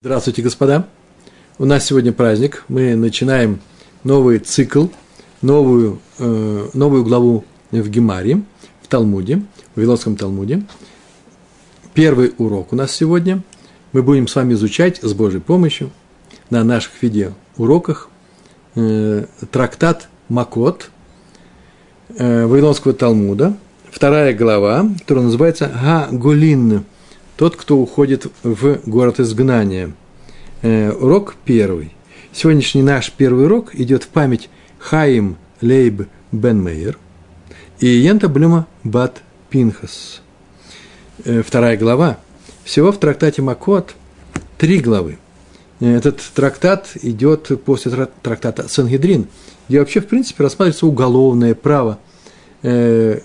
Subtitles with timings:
[0.00, 0.86] Здравствуйте, господа!
[1.58, 2.64] У нас сегодня праздник.
[2.68, 3.58] Мы начинаем
[4.04, 4.86] новый цикл,
[5.42, 8.42] новую, э, новую главу в Гемаре,
[8.80, 9.42] в Талмуде,
[9.74, 10.62] в Вавилонском Талмуде.
[11.94, 13.42] Первый урок у нас сегодня.
[13.92, 15.90] Мы будем с вами изучать с Божьей помощью
[16.48, 18.08] на наших видеоуроках
[18.76, 20.92] э, трактат Макот
[22.10, 23.56] э, Вавилонского Талмуда,
[23.90, 26.84] вторая глава, которая называется Га-Гулин–
[27.38, 29.92] тот, кто уходит в город изгнания.
[30.60, 31.94] Э, урок первый.
[32.32, 36.98] Сегодняшний наш первый урок идет в память Хаим Лейб Бен Мейер
[37.78, 40.20] и Йента Блюма Бат Пинхас.
[41.24, 42.18] Э, вторая глава.
[42.64, 43.94] Всего в трактате Макот
[44.58, 45.18] три главы.
[45.78, 49.28] Э, этот трактат идет после трактата Сангедрин,
[49.68, 52.00] где вообще, в принципе, рассматривается уголовное право–
[52.62, 53.20] э,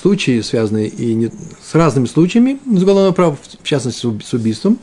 [0.00, 1.30] случаи, связанные и не,
[1.62, 4.78] с разными случаями из уголовного права, в частности с убийством.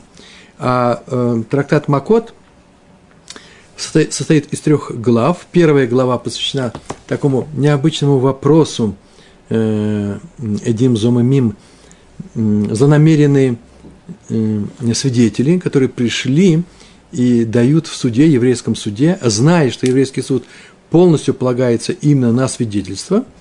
[0.58, 2.34] А э, трактат Макот
[3.76, 5.46] состоит, состоит из трех глав.
[5.50, 6.72] Первая глава посвящена
[7.06, 8.94] такому необычному вопросу
[9.48, 10.18] э,
[10.64, 11.56] Эдим Зомамим,
[12.34, 13.56] э, злонамеренные
[14.28, 14.62] э,
[14.94, 16.62] свидетели, которые пришли
[17.12, 20.44] и дают в суде, еврейском суде, зная, что еврейский суд
[20.90, 23.24] полностью полагается именно на свидетельство–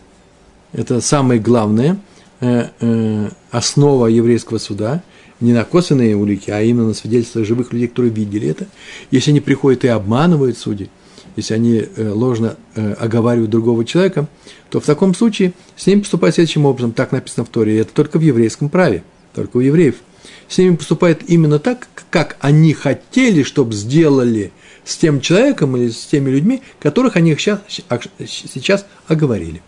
[0.73, 1.99] это самое главное,
[2.41, 5.03] э, э, основа еврейского суда,
[5.39, 8.67] не на косвенные улики, а именно на свидетельства живых людей, которые видели это.
[9.09, 10.89] Если они приходят и обманывают судей,
[11.35, 14.27] если они э, ложно оговаривают другого человека,
[14.69, 18.19] то в таком случае с ними поступают следующим образом, так написано в Торе, это только
[18.19, 19.03] в еврейском праве,
[19.33, 19.95] только у евреев.
[20.49, 24.51] С ними поступают именно так, как они хотели, чтобы сделали
[24.83, 27.61] с тем человеком или с теми людьми, которых они сейчас,
[28.27, 29.61] сейчас оговорили.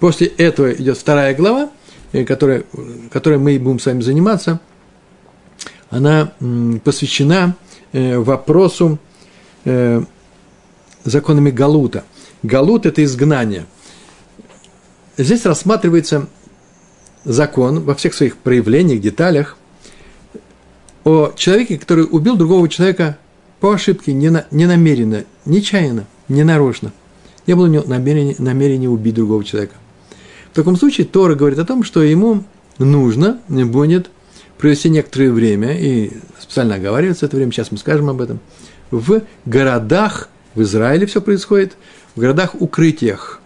[0.00, 1.70] После этого идет вторая глава,
[2.12, 2.64] э, которая,
[3.10, 4.60] которой мы будем с вами заниматься.
[5.90, 6.32] Она
[6.84, 7.54] посвящена
[7.92, 8.98] э, вопросу
[9.64, 10.02] э,
[11.04, 12.04] законами Галута.
[12.42, 13.66] Галут– это изгнание.
[15.18, 16.28] Здесь рассматривается
[17.24, 19.58] закон во всех своих проявлениях, деталях
[21.04, 23.18] о человеке, который убил другого человека
[23.60, 26.92] по ошибке, ненамеренно, нечаянно, ненарочно.
[27.46, 29.74] Не было у него намерения, намерения убить другого человека.
[30.52, 32.44] В таком случае Тора говорит о том, что ему
[32.78, 34.10] нужно будет
[34.58, 38.38] провести некоторое время, и специально оговаривается это время, сейчас мы скажем об этом,
[38.90, 41.72] в городах, в Израиле все происходит,
[42.14, 43.40] в городах-укрытиях.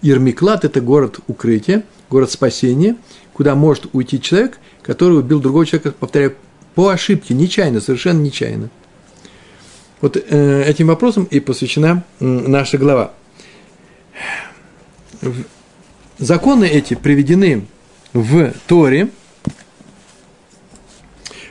[0.00, 2.96] Ирмиклад– это город укрытия, город спасения,
[3.34, 6.36] куда может уйти человек, который убил другого человека, повторяю,
[6.74, 8.70] по ошибке, нечаянно, совершенно нечаянно.
[10.00, 13.12] Вот э, этим вопросом и посвящена э, наша глава.
[16.18, 17.66] Законы эти приведены
[18.14, 19.10] в Торе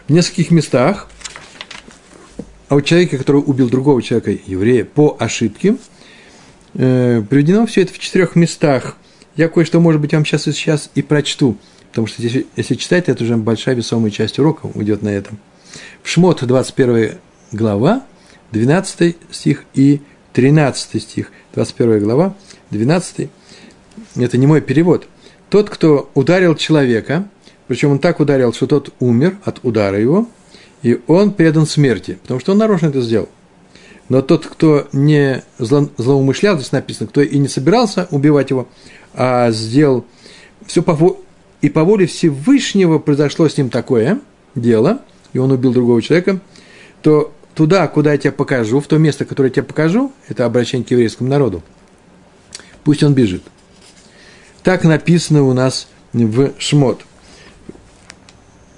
[0.08, 1.08] в нескольких местах,
[2.68, 5.78] а у человека, который убил другого человека, еврея, по ошибке,
[6.74, 8.98] э, приведено все это в четырех местах.
[9.36, 11.58] Я кое-что, может быть, вам сейчас и сейчас и прочту,
[11.90, 15.38] потому что если, если читать, это уже большая весомая часть урока уйдет на этом.
[16.02, 17.20] В Шмот 21
[17.52, 18.03] глава,
[18.52, 20.02] 12 стих и
[20.34, 21.32] 13 стих.
[21.53, 22.36] 21 глава,
[22.72, 23.30] 12
[24.16, 25.07] это не мой перевод,
[25.50, 27.28] тот, кто ударил человека,
[27.67, 30.28] причем он так ударил, что тот умер от удара его,
[30.81, 33.29] и он предан смерти, потому что он нарочно это сделал.
[34.07, 38.67] Но тот, кто не зло, злоумышлял, здесь написано, кто и не собирался убивать его,
[39.13, 40.05] а сделал
[40.67, 41.17] все по,
[41.61, 44.19] и по воле Всевышнего произошло с ним такое
[44.53, 45.01] дело,
[45.34, 46.39] и он убил другого человека,
[47.01, 50.85] то туда, куда я тебе покажу, в то место, которое я тебе покажу, это обращение
[50.85, 51.63] к еврейскому народу,
[52.84, 53.41] пусть он бежит.
[54.66, 57.06] Так написано у нас в Шмот.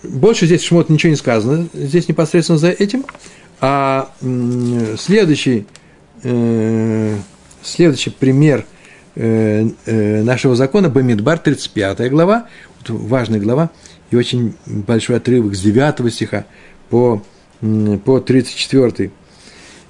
[0.03, 3.05] Больше здесь Шмот ничего не сказано, здесь непосредственно за этим.
[3.61, 4.11] А
[4.99, 5.65] следующий,
[6.23, 7.15] э,
[7.63, 8.65] следующий пример
[9.15, 12.47] э, э, нашего закона, Бамидбар, 35 глава,
[12.89, 13.69] важная глава,
[14.11, 16.45] и очень большой отрывок с 9 стиха
[16.89, 17.23] по,
[18.03, 19.09] по 34.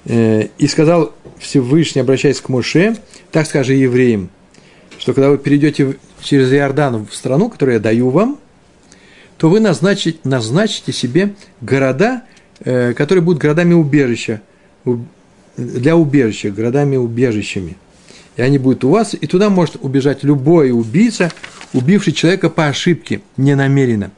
[0.06, 2.96] И сказал Всевышний, обращаясь к Моше,
[3.32, 4.30] так скажи евреям,
[4.98, 8.38] что когда вы перейдете через Иордан в страну, которую я даю вам,
[9.38, 12.22] то вы назначите, назначите себе города,
[12.60, 14.42] э, которые будут городами убежища,
[15.56, 17.76] для убежища, городами-убежищами.
[18.36, 21.32] И они будут у вас, и туда может убежать любой убийца,
[21.72, 24.12] убивший человека по ошибке, ненамеренно.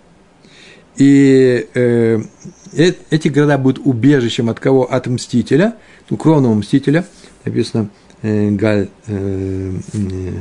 [0.96, 2.20] И э,
[2.72, 4.92] э эти города будут убежищем от кого?
[4.92, 5.76] От мстителя,
[6.08, 7.06] ну, кровного мстителя,
[7.44, 7.88] написано
[8.22, 10.32] э, Галь, э, э,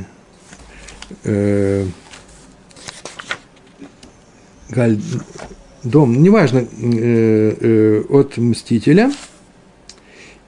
[4.69, 4.99] Галь,
[5.83, 9.11] дом, неважно, э, э, от мстителя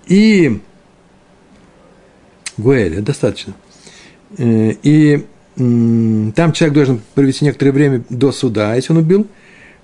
[0.07, 0.59] и
[2.57, 3.55] Гуэля, достаточно.
[4.37, 9.27] Э, и э, там человек должен провести некоторое время до суда, если он убил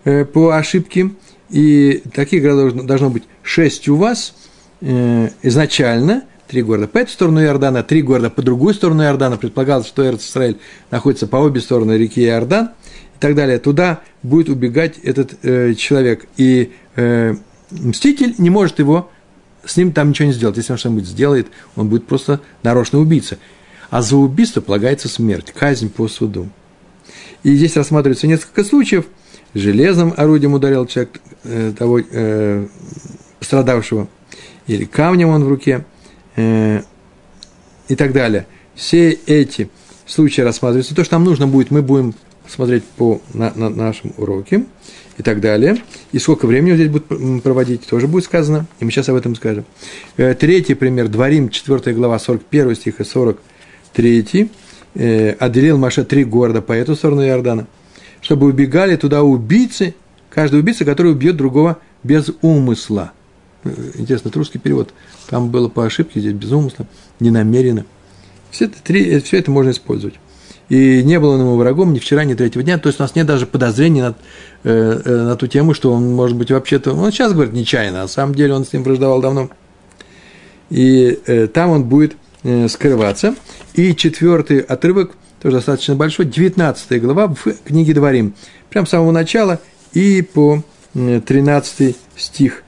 [0.03, 1.11] э, по ошибке.
[1.49, 4.35] И таких городов должно быть шесть у вас
[4.81, 9.37] э, изначально– три города по эту сторону Иордана, три города по другую сторону Иордана.
[9.37, 10.57] Предполагалось, что Израиль
[10.89, 12.67] находится по обе стороны реки Иордан
[13.15, 13.59] и так далее.
[13.59, 16.25] Туда будет убегать этот э, человек.
[16.37, 17.35] И э,
[17.69, 19.11] мститель не может его,
[19.65, 20.57] с ним там ничего не сделать.
[20.57, 23.37] Если он что-нибудь сделает, он будет просто нарочно убийца.
[23.89, 26.49] А за убийство полагается смерть, казнь по суду.
[27.43, 29.05] И здесь рассматривается несколько случаев.
[29.53, 32.67] Железным орудием ударил человек э, того э,
[33.39, 34.07] пострадавшего,
[34.67, 35.85] или камнем он в руке–
[36.37, 36.81] Э,
[37.87, 38.45] и так далее.
[38.75, 39.69] Все эти
[40.05, 40.95] случаи рассматриваются.
[40.95, 42.13] То, что нам нужно будет, мы будем
[42.47, 44.65] смотреть по на, на нашем уроке
[45.17, 45.77] и так далее.
[46.11, 49.65] И сколько времени здесь будет проводить, тоже будет сказано, и мы сейчас об этом скажем.
[50.17, 54.51] Э, третий пример, Дворим, 4 глава, 41 стих и 43.
[54.95, 57.67] Э, отделил Маша три города по эту сторону Иордана,
[58.21, 59.95] чтобы убегали туда убийцы,
[60.29, 63.13] каждый убийца, который убьет другого без умысла.
[63.63, 64.93] Интересно, это русский перевод.
[65.29, 66.87] Там было по ошибке, здесь без умысла,
[67.19, 67.85] ненамеренно.
[68.51, 70.15] Все это, три, все это можно использовать.
[70.69, 72.77] И не было он ему врагом ни вчера, ни третьего дня.
[72.77, 74.15] То есть у нас нет даже подозрений на,
[74.63, 76.93] э, э, на ту тему, что он, может быть, вообще-то...
[76.93, 79.49] Он сейчас говорит нечаянно, а на самом деле он с ним враждовал давно.
[80.69, 83.35] И э, там он будет э, скрываться.
[83.75, 88.33] И четвертый отрывок, тоже достаточно большой, 19 глава в книге Дворим.
[88.69, 89.61] Прям с самого начала
[89.93, 90.63] и по
[90.93, 92.63] 13 стих.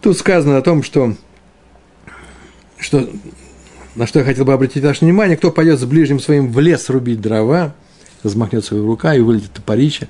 [0.00, 1.14] Тут сказано о том, что,
[2.78, 3.08] что
[3.94, 6.88] на что я хотел бы обратить ваше внимание, кто пойдет с ближним своим в лес
[6.88, 7.74] рубить дрова,
[8.22, 10.08] размахнет свою рука и вылетит топорище,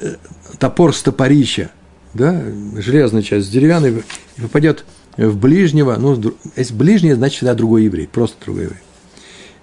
[0.00, 0.14] э,
[0.58, 1.70] топор с топорища,
[2.14, 2.42] да,
[2.76, 4.04] железная часть деревянной,
[4.36, 4.84] и попадет
[5.16, 8.80] в ближнего, ну, если ближний, значит, всегда другой еврей, просто другой еврей.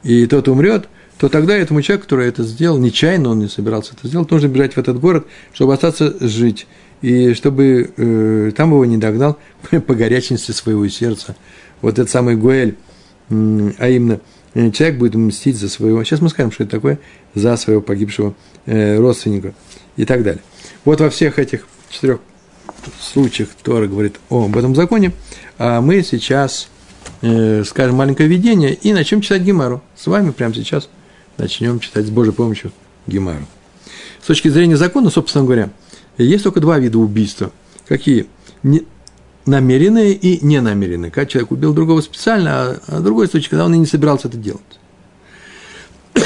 [0.03, 4.07] И тот умрет, то тогда этому человеку, который это сделал, нечаянно он не собирался это
[4.07, 6.67] сделать, нужно бежать в этот город, чтобы остаться жить
[7.05, 9.37] и чтобы э, там его не догнал
[9.85, 11.35] по горячности своего сердца.
[11.81, 12.77] Вот этот самый Гуэль,
[13.29, 14.21] э, а именно
[14.55, 16.97] э, человек будет мстить за своего, сейчас мы скажем, что это такое,
[17.35, 18.33] за своего погибшего
[18.65, 19.53] э, родственника
[19.97, 20.41] и так далее.
[20.83, 22.21] Вот во всех этих четырех
[22.99, 25.11] случаях Тора говорит о, об этом законе,
[25.59, 26.69] а мы сейчас
[27.21, 29.83] э, скажем маленькое видение и начнем читать Гемару.
[29.95, 30.89] С вами прямо сейчас
[31.37, 32.71] начнем читать с Божьей помощью
[33.05, 33.45] Гемару.
[34.23, 35.69] С точки зрения закона, собственно говоря,
[36.23, 37.51] есть только два вида убийства.
[37.87, 38.27] Какие?
[38.63, 38.83] Не,
[39.45, 41.11] намеренные и ненамеренные.
[41.11, 44.37] Когда человек убил другого специально, а, а другой случай, когда он и не собирался это
[44.37, 44.61] делать.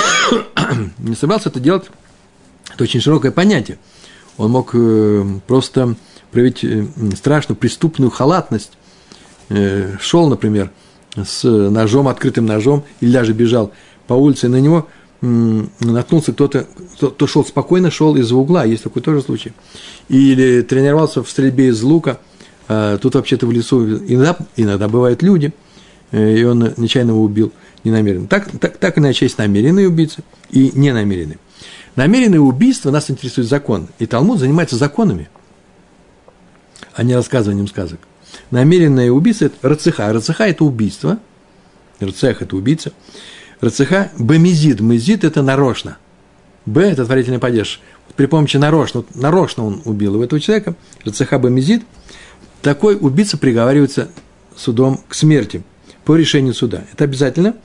[1.00, 1.86] не собирался это делать,
[2.74, 3.80] это очень широкое понятие.
[4.38, 5.95] Он мог э, просто
[6.31, 8.71] проявить э, страшную преступную халатность.
[9.50, 10.71] Э, шел, например,
[11.15, 13.74] с ножом, открытым ножом, или даже бежал
[14.07, 14.88] по улице, и на него–
[15.21, 19.54] наткнулся кто-то, кто, кто шел спокойно, шел из-за угла, есть такой тоже случай.
[20.07, 22.19] Или тренировался в стрельбе из лука,
[22.68, 25.54] а, тут вообще-то в лесу иногда, иногда бывают люди,
[26.12, 27.51] э, и он нечаянно его убил
[27.83, 28.27] ненамеренно.
[28.27, 31.39] Так, так, так иначе есть намеренные убийцы и ненамеренные.
[31.95, 35.30] Намеренные убийства нас интересует закон, и Талмуд занимается законами,
[36.94, 38.00] а не рассказыванием сказок.
[38.51, 40.12] Намеренное убийство– это рацеха.
[40.12, 41.20] Рацеха– это убийство.
[42.00, 42.94] Рацех– это убийца.
[43.63, 44.80] РЦХ бемизид.
[44.80, 45.98] Мезид– это нарочно.
[46.66, 47.82] Б– это творительный падеж.
[48.16, 50.75] При помощи нарочно, нарочно он убил его, этого человека.
[51.08, 51.84] РЦХ бемизид.
[52.62, 54.10] Такой убийца приговаривается
[54.56, 55.63] судом к смерти
[56.06, 56.84] по решению суда.
[56.92, 57.56] Это обязательно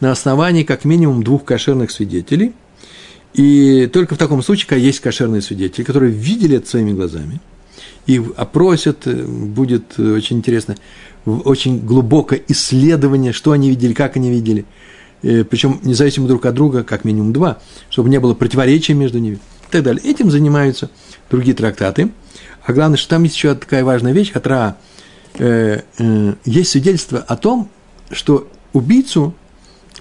[0.00, 2.52] на основании как минимум двух кошерных свидетелей.
[3.34, 7.40] И только в таком случае, когда есть кошерные свидетели, которые видели это своими глазами,
[8.06, 10.76] и опросят, э, будет очень интересно,
[11.26, 16.84] очень глубокое исследование, что они видели, как они видели– Э, причем независимо друг от друга,
[16.84, 17.58] как минимум два,
[17.90, 20.02] чтобы не было противоречия между ними и так далее.
[20.04, 20.90] Этим занимаются
[21.30, 22.10] другие трактаты.
[22.64, 24.76] А главное, что там есть еще такая важная вещь, которая
[25.38, 27.68] э, э, есть свидетельство о том,
[28.10, 29.34] что убийцу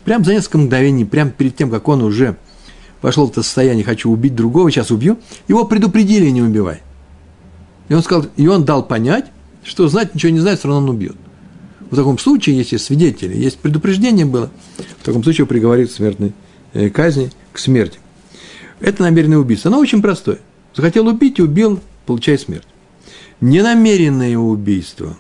[0.03, 2.37] прямо за несколько мгновений, прямо перед тем, как он уже
[3.01, 6.81] вошел в это состояние, хочу убить другого, сейчас убью, его предупредили, не убивай.
[7.89, 9.25] И он сказал, и он дал понять,
[9.63, 11.15] что знать ничего не знает, все равно он убьет.
[11.89, 14.49] В таком случае, если свидетели, есть предупреждение было,
[14.99, 16.33] в таком случае приговорит к смертной
[16.73, 17.99] э, казни, к смерти.
[18.79, 19.69] Это намеренное убийство.
[19.69, 20.39] Оно очень простое.
[20.75, 22.67] Захотел убить, убил, получай смерть.
[23.39, 25.17] Ненамеренное убийство.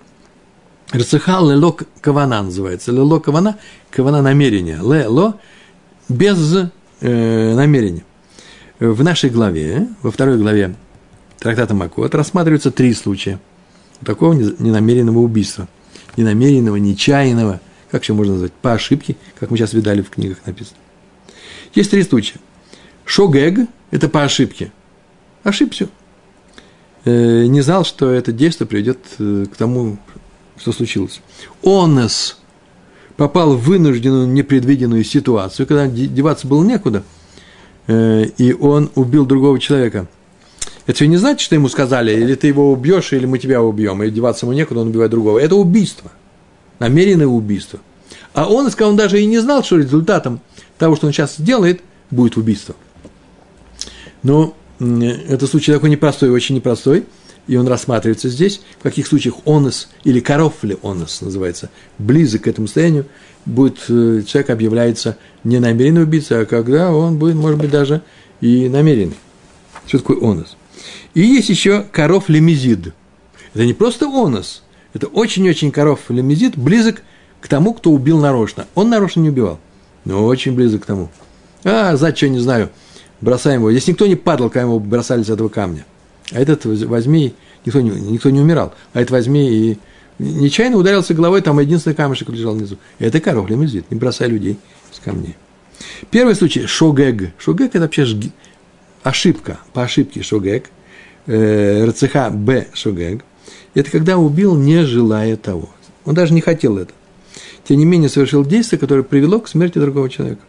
[0.93, 2.91] Рцеха лело кавана называется.
[2.91, 3.57] Лело кавана,
[3.89, 4.77] кавана намерения.
[4.77, 5.39] Лело
[6.09, 6.55] без
[7.01, 8.03] э, намерения.
[8.79, 10.75] В нашей главе, во второй главе
[11.39, 13.39] трактата Макот рассматриваются три случая
[14.03, 15.67] такого ненамеренного убийства.
[16.17, 20.77] Ненамеренного, нечаянного, как еще можно назвать, по ошибке, как мы сейчас видали в книгах написано.
[21.73, 22.39] Есть три случая.
[23.05, 23.59] Шогег–
[23.91, 24.71] это по ошибке.
[25.43, 25.89] Ошибся.
[27.05, 29.97] Э, не знал, что это действие приведет э, к тому,
[30.57, 31.21] что случилось.
[31.63, 32.37] Онес
[33.15, 37.03] попал в вынужденную, непредвиденную ситуацию, когда деваться было некуда,
[37.87, 40.07] э, и он убил другого человека.
[40.87, 44.01] Это все не значит, что ему сказали, или ты его убьешь, или мы тебя убьем,
[44.01, 45.37] и деваться ему некуда, он убивает другого.
[45.37, 46.11] Это убийство,
[46.79, 47.79] намеренное убийство.
[48.33, 50.39] А он, сказал, он даже и не знал, что результатом
[50.79, 52.75] того, что он сейчас сделает, будет убийство.
[54.23, 57.03] Но это случай такой непростой, очень непростой–
[57.47, 62.67] и он рассматривается здесь, в каких случаях онос или коровли онос называется, близок к этому
[62.67, 63.05] состоянию,
[63.45, 68.01] будет, э, человек объявляется не намеренный убийца, а когда он будет, может быть, даже
[68.41, 69.15] и намеренный.
[69.85, 70.57] Что такое онос?
[71.13, 72.93] И есть еще коров лемезид.
[73.53, 77.03] Это не просто онос, это очень-очень коров лемезид, близок
[77.41, 78.67] к тому, кто убил нарочно.
[78.75, 79.59] Он нарочно не убивал,
[80.05, 81.09] но очень близок к тому.
[81.63, 82.69] А, за что, не знаю,
[83.21, 83.71] бросаем его.
[83.71, 85.85] Здесь никто не падал, когда его бросали с этого камня–
[86.31, 87.33] а этот возьми,
[87.65, 89.77] никто не, никто не умирал, а этот возьми и
[90.19, 92.77] нечаянно ударился головой, там единственный камешек лежал внизу.
[92.99, 94.57] Это коров лимузит, не бросай людей
[94.91, 95.35] с камней.
[96.09, 97.31] Первый случай– шогег.
[97.37, 98.31] Шогег– это вообще жги,
[99.07, 100.69] ошибка, по ошибке шогег.
[101.25, 103.23] Э, РЦХ Б шогег.
[103.73, 105.69] Это когда убил, не желая того.
[106.05, 106.93] Он даже не хотел это.
[107.63, 110.41] Тем не менее, совершил действие, которое привело к смерти другого человека.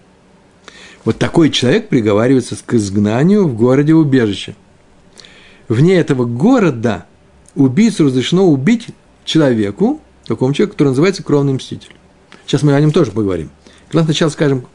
[1.04, 4.54] Вот такой человек приговаривается к изгнанию в городе убежище–
[5.68, 7.06] вне этого города
[7.54, 8.88] убийцу разрешено убить
[9.24, 11.92] человеку, такому человеку, который называется кровный мститель.
[12.46, 13.50] Сейчас мы о нем тоже поговорим.
[13.92, 14.66] Давай сначала скажем,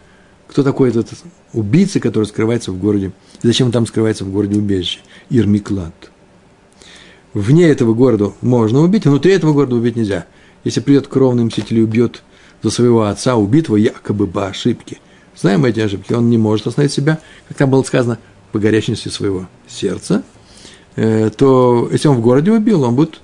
[0.54, 1.10] кто такой этот
[1.52, 5.94] убийца, который скрывается в городе, зачем он там скрывается в городе убежище, Ирмиклад.
[7.34, 10.26] Вне этого города можно убить, внутри этого города убить нельзя.
[10.64, 12.24] Если придет кровный мститель и убьет
[12.62, 15.00] за своего отца, убитого якобы по ошибке.
[15.36, 18.20] Знаем эти ошибки, он не может остановить себя, как там было сказано,
[18.52, 20.24] по горячности своего сердца–
[20.96, 23.20] Э, то если он в городе убил, он будет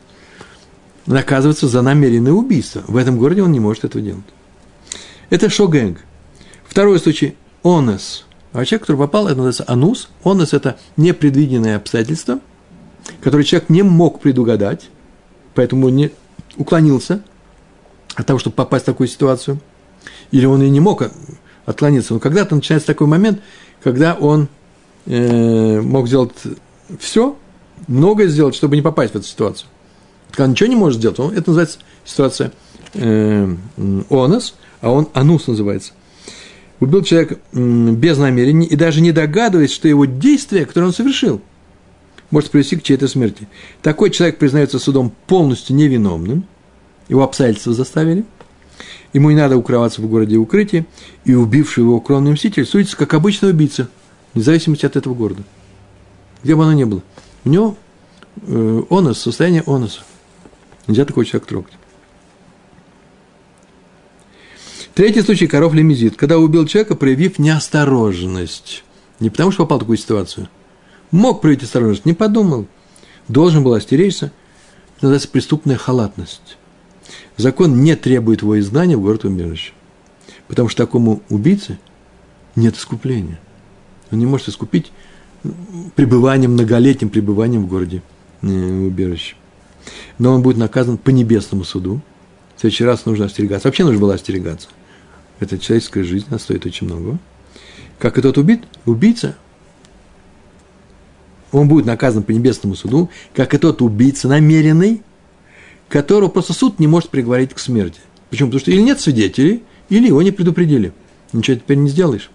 [1.06, 2.84] наказываться за намеренное убийство.
[2.88, 4.24] В этом городе он не может этого делать.
[5.30, 6.00] Это шогенг.
[6.70, 8.26] Второй случай– онес.
[8.54, 10.10] А человек, который попал, это называется анус.
[10.24, 12.40] Онес– это непредвиденное обстоятельство,
[13.22, 14.92] которое человек не мог предугадать,
[15.56, 16.12] поэтому не
[16.58, 17.24] уклонился
[18.14, 19.60] от того, чтобы попасть в такую ситуацию.
[20.30, 21.02] Или он и не мог
[21.66, 22.14] отклониться.
[22.14, 23.42] Но когда-то начинается такой момент,
[23.82, 24.48] когда он
[25.08, 26.36] э, мог сделать
[27.00, 27.36] все,
[27.88, 29.68] многое сделать, чтобы не попасть в эту ситуацию.
[30.32, 32.52] Когда ничего не может сделать, он, это называется ситуация
[32.94, 33.56] э,
[34.12, 35.94] онос, а он анус называется.
[36.80, 41.42] Убил человека э, без намерения и даже не догадываясь, что его действие, которое он совершил,
[42.32, 43.48] может привести к чьей-то смерти.
[43.82, 46.46] Такой человек признается судом полностью невиновным,
[47.10, 48.24] его обстоятельства заставили,
[49.14, 50.86] ему не надо укрываться в городе укрытии,
[51.26, 53.90] и убивший его кровный мститель судится как обычный убийца,
[54.34, 55.44] вне зависимости от этого города,
[56.44, 57.02] где бы оно ни было.
[57.44, 57.78] У него
[58.44, 60.02] э, онос, состояние оноса.
[60.88, 61.79] Нельзя такой человек трогать.
[64.94, 68.84] Третий случай– коров лимизит, когда убил человека, проявив неосторожность.
[69.20, 70.50] Не потому, что попал в такую ситуацию.
[71.12, 72.68] Мог проявить осторожность, не подумал.
[73.28, 74.32] Должен был остеречься.
[74.98, 76.58] Это называется преступная халатность.
[77.38, 79.72] Закон не требует его изгнания в город убежище.
[80.48, 81.80] Потому что такому убийце
[82.56, 83.40] нет искупления.
[84.12, 84.92] Он не может искупить
[85.96, 88.02] пребыванием, многолетним пребыванием в городе
[88.42, 89.36] э, убежище.
[90.18, 92.02] Но он будет наказан по небесному суду.
[92.56, 93.68] В следующий раз нужно остерегаться.
[93.68, 94.68] Вообще нужно было остерегаться.
[95.40, 97.18] Это человеческая жизнь, она стоит очень много.
[97.98, 99.36] Как и тот убит, убийца,
[101.52, 105.02] он будет наказан по небесному суду, как и тот убийца намеренный,
[105.88, 108.00] которого просто суд не может приговорить к смерти.
[108.30, 108.50] Почему?
[108.50, 110.94] Потому что или нет свидетелей, или его не предупредили.
[111.34, 112.30] Ничего теперь не сделаешь.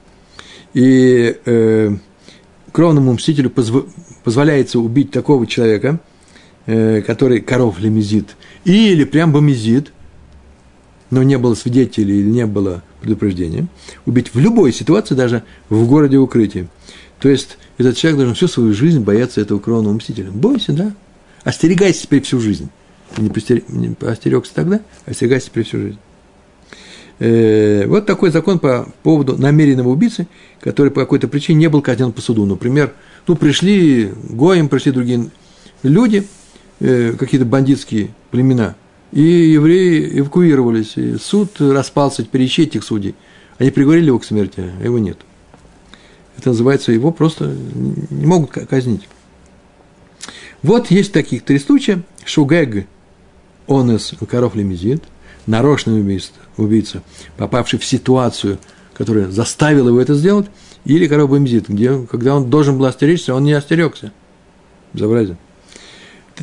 [0.72, 1.96] И э,
[2.72, 3.86] кровному мстителю позв...
[4.24, 6.00] позволяется убить такого человека,
[6.66, 9.92] э, который коров лемезит, или прям бомезит,
[11.10, 13.66] но не было свидетелей или не было предупреждения,
[14.06, 16.68] убить в любой ситуации, даже в городе укрытии.
[17.20, 20.30] То есть этот человек должен всю свою жизнь бояться этого кровного мстителя.
[20.30, 20.92] Бойся, да?
[21.42, 22.68] Остерегайся теперь всю жизнь.
[23.16, 23.62] Не, постер...
[23.68, 25.98] не остерегся тогда, остерегайся теперь всю жизнь.
[27.20, 30.26] Э, вот такой закон по поводу намеренного убийцы,
[30.60, 32.44] который по какой-то причине не был казнен по суду.
[32.44, 32.92] Например,
[33.26, 35.30] ну, пришли гоем, пришли другие
[35.82, 36.26] люди,
[36.80, 38.74] э, какие-то бандитские племена,
[39.14, 43.14] и евреи эвакуировались, и суд распался, теперь этих судей.
[43.58, 45.18] Они приговорили его к смерти, а его нет.
[46.36, 47.54] Это называется, его просто
[48.10, 49.08] не могут казнить.
[50.64, 52.02] Вот есть таких три случая.
[52.24, 52.88] Шугег,
[53.68, 55.04] онес, коров лимизит,
[55.46, 57.02] нарочный убийца, убийца,
[57.36, 58.58] попавший в ситуацию,
[58.94, 60.46] которая заставила его это сделать,
[60.84, 64.12] или коров где, когда он должен был остеречься, он не остерегся.
[64.92, 65.38] Безобразие.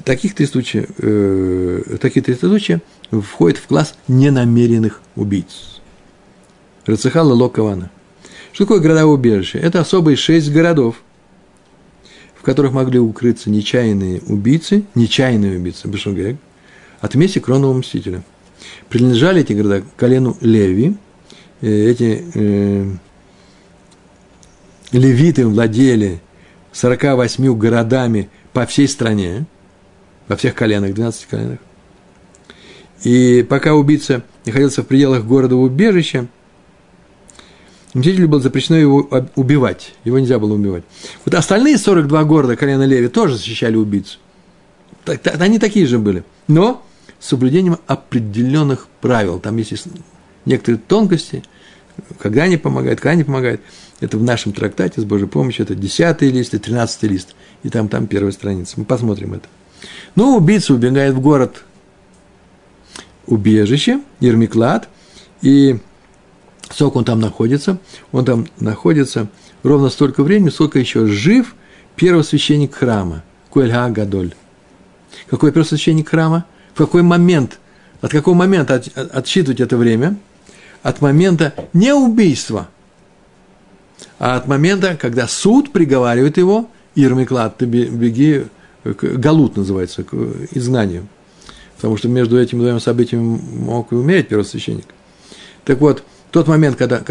[0.05, 2.81] Таких три случая, э, такие три случая
[3.12, 5.81] входят в класс ненамеренных убийц.
[6.86, 7.91] Рацехала Локавана.
[8.53, 9.60] Что такое городовое убежище?
[9.60, 11.01] Это особые шесть городов,
[12.36, 16.38] в которых могли укрыться нечаянные убийцы, нечаянные убийцы, Бешугег,
[17.01, 18.24] от мести кронного мстителя.
[18.89, 20.95] Принадлежали эти города колену Леви,
[21.60, 22.91] э, эти э,
[24.93, 26.21] левиты владели
[26.71, 29.45] 48 городами по всей стране,
[30.27, 31.59] во всех коленах, 12 коленах.
[33.03, 36.27] И пока убийца находился в пределах города убежища,
[37.93, 40.83] Мстителю было запрещено его убивать, его нельзя было убивать.
[41.25, 44.17] Вот остальные 42 города колена Леви тоже защищали убийцу.
[45.39, 46.85] Они такие же были, но
[47.19, 49.39] с соблюдением определенных правил.
[49.39, 49.87] Там есть
[50.45, 51.43] некоторые тонкости,
[52.17, 53.61] когда они помогают, когда они помогают.
[53.99, 57.35] Это в нашем трактате с Божьей помощью, это 10 лист и 13 лист.
[57.61, 58.75] И там, там первая страница.
[58.77, 59.47] Мы посмотрим это.
[60.15, 61.63] Ну, убийца убегает в город
[63.25, 64.89] убежище, Ермиклад,
[65.41, 65.79] и
[66.69, 67.77] сколько он там находится?
[68.11, 69.27] Он там находится
[69.63, 71.55] ровно столько времени, сколько еще жив
[71.95, 74.33] первосвященник храма, Куэльга Гадоль.
[75.29, 76.45] Какой первосвященник храма?
[76.73, 77.59] В какой момент,
[78.01, 80.17] от какого момента от, от, отсчитывать это время?
[80.83, 82.69] От момента не убийства,
[84.17, 88.45] а от момента, когда суд приговаривает его, Ирмиклад, ты беги,
[88.83, 90.13] Галут называется, к
[90.51, 91.07] изгнанию.
[91.75, 94.85] Потому что между этими двумя событиями мог и умереть первосвященник.
[95.65, 97.03] Так вот, тот момент, когда,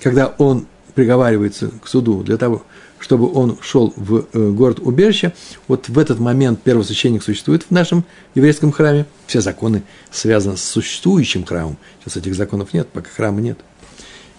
[0.00, 2.62] когда он приговаривается к суду для того,
[2.98, 5.34] чтобы он шел в э, город убежище,
[5.68, 9.06] вот в этот момент первосвященник существует в нашем еврейском храме.
[9.26, 11.76] Все законы связаны с существующим храмом.
[12.00, 13.58] Сейчас этих законов нет, пока храма нет.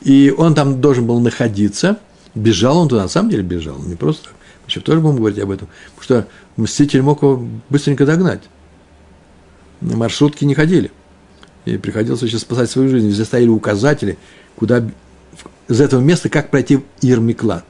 [0.02, 2.00] И он там должен был находиться.
[2.34, 4.34] Бежал он туда, на самом деле бежал, не просто так.
[4.68, 5.68] Еще тоже будем говорить об этом.
[5.96, 8.42] Потому что мститель мог его быстренько догнать.
[9.82, 10.92] На маршрутке не ходили
[11.66, 13.08] и приходилось еще спасать свою жизнь.
[13.08, 14.18] Везде стояли указатели,
[14.56, 14.88] куда
[15.68, 17.66] из этого места, как пройти Ирмиклад.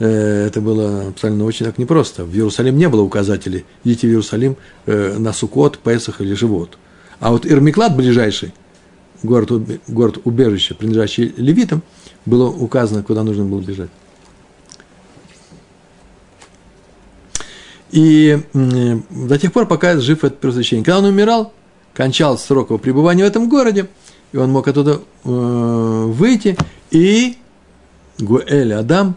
[0.00, 2.24] Э, это было абсолютно очень так непросто.
[2.24, 3.64] В Иерусалим не было указателей.
[3.84, 6.78] Идите в Иерусалим э, на Сукот, Песах или Живот.
[7.20, 8.52] А вот Ирмиклад ближайший,
[9.22, 9.50] город,
[9.86, 11.82] город убежище, принадлежащий левитам,
[12.26, 13.90] было указано, куда нужно было бежать.
[17.90, 20.84] И до тех пор, пока жив этот первосвященник.
[20.84, 21.52] Когда он умирал,
[21.92, 23.88] кончался срок его пребывания в этом городе,
[24.32, 26.56] и он мог оттуда э, выйти,
[26.90, 27.36] и
[28.18, 29.16] Гуэль Адам,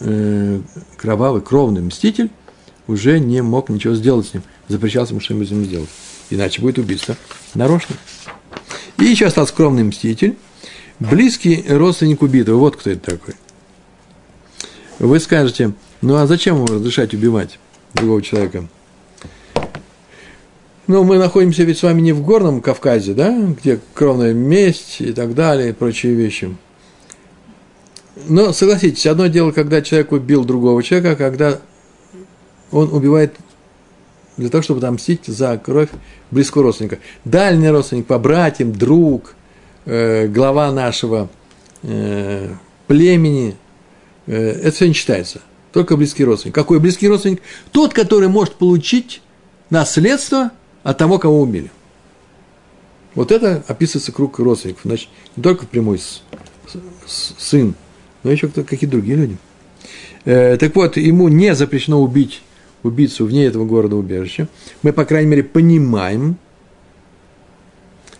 [0.00, 0.60] э,
[0.96, 2.30] кровавый, кровный мститель,
[2.86, 4.42] уже не мог ничего сделать с ним.
[4.68, 5.90] Запрещался ему что-нибудь с ним сделать.
[6.30, 7.16] Иначе будет убийство
[7.54, 7.96] нарочно.
[8.98, 10.36] И еще остался кровный мститель,
[11.00, 12.58] близкий родственник убитого.
[12.58, 13.34] Вот кто это такой.
[14.98, 17.58] Вы скажете, ну а зачем ему разрешать убивать
[17.94, 18.66] другого человека?
[20.86, 25.12] Ну, мы находимся ведь с вами не в горном Кавказе, да, где кровная месть и
[25.12, 26.54] так далее, и прочие вещи.
[28.28, 31.58] Но согласитесь, одно дело, когда человек убил другого человека, а когда
[32.70, 33.34] он убивает
[34.36, 35.90] для того, чтобы отомстить за кровь
[36.30, 36.98] близкого родственника.
[37.24, 39.34] Дальний родственник по братьям, друг,
[39.86, 41.28] э, глава нашего
[41.82, 42.50] э,
[42.86, 43.56] племени,
[44.26, 45.40] э, это все не считается.
[45.74, 46.54] Только близкий родственник.
[46.54, 47.42] Какой близкий родственник?
[47.70, 49.20] Тот, который может получить
[49.68, 50.50] наследство–
[50.84, 51.72] от того, кого убили.
[53.16, 54.82] Вот это описывается круг родственников.
[54.84, 56.00] Значит, не только прямой
[57.06, 57.74] сын,
[58.22, 59.36] но еще какие-то другие люди.
[60.24, 62.42] Э, так вот, ему не запрещено убить
[62.82, 64.48] убийцу вне этого города убежища.
[64.82, 66.36] Мы, по крайней мере, понимаем,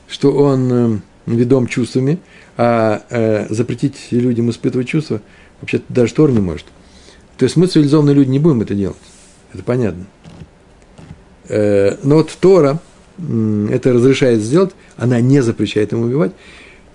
[0.09, 2.19] что он э, ведом чувствами,
[2.57, 5.21] а э, запретить людям испытывать чувства
[5.61, 6.67] вообще-то даже Тор не может.
[7.37, 8.97] То есть мы, цивилизованные люди, не будем это делать.
[9.53, 10.07] Это понятно.
[11.49, 12.81] Э, но вот Тора
[13.19, 16.33] это разрешает сделать, она не запрещает ему убивать,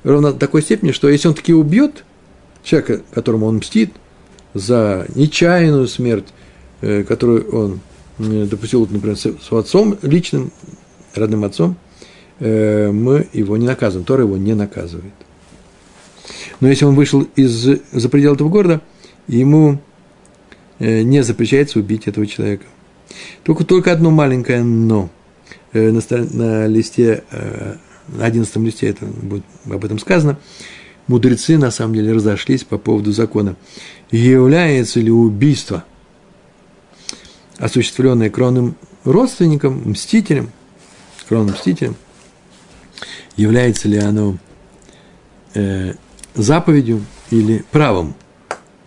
[0.04, 2.04] ровно до такой степени, что если он таки убьет
[2.63, 3.93] человека, которому он мстит,
[4.54, 6.28] за нечаянную смерть,
[6.82, 7.80] э, которую он
[8.17, 10.52] допустил, например, с отцом личным,
[11.15, 11.78] родным отцом,
[12.39, 15.13] э, мы его не наказываем, Тора его не наказывает.
[16.60, 18.82] Но если он вышел из, за пределы этого города,
[19.28, 19.80] ему
[20.80, 22.65] не запрещается убить этого человека.
[23.44, 25.10] Только, только одно маленькое «но».
[25.74, 27.76] Э, на, на листе, э,
[28.08, 30.39] на одиннадцатом листе это будет об этом сказано.
[31.08, 33.56] Мудрецы, на самом деле, разошлись по поводу закона.
[34.12, 35.84] Является ли убийство
[37.60, 40.50] осуществленное кровным родственником, мстителем,
[41.28, 41.96] кровным мстителем,
[43.36, 44.38] является ли оно
[45.54, 45.94] э,
[46.36, 48.15] заповедью или правом.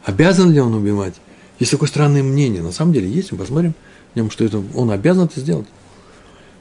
[0.05, 1.15] Обязан ли он убивать?
[1.62, 2.61] Есть такое странное мнение.
[2.61, 3.75] На самом деле есть, мы посмотрим
[4.12, 5.68] в нем, что это, он обязан это сделать.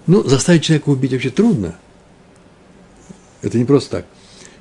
[0.05, 1.73] Ну, заставить человека убить вообще трудно.
[3.41, 4.05] Это не просто так.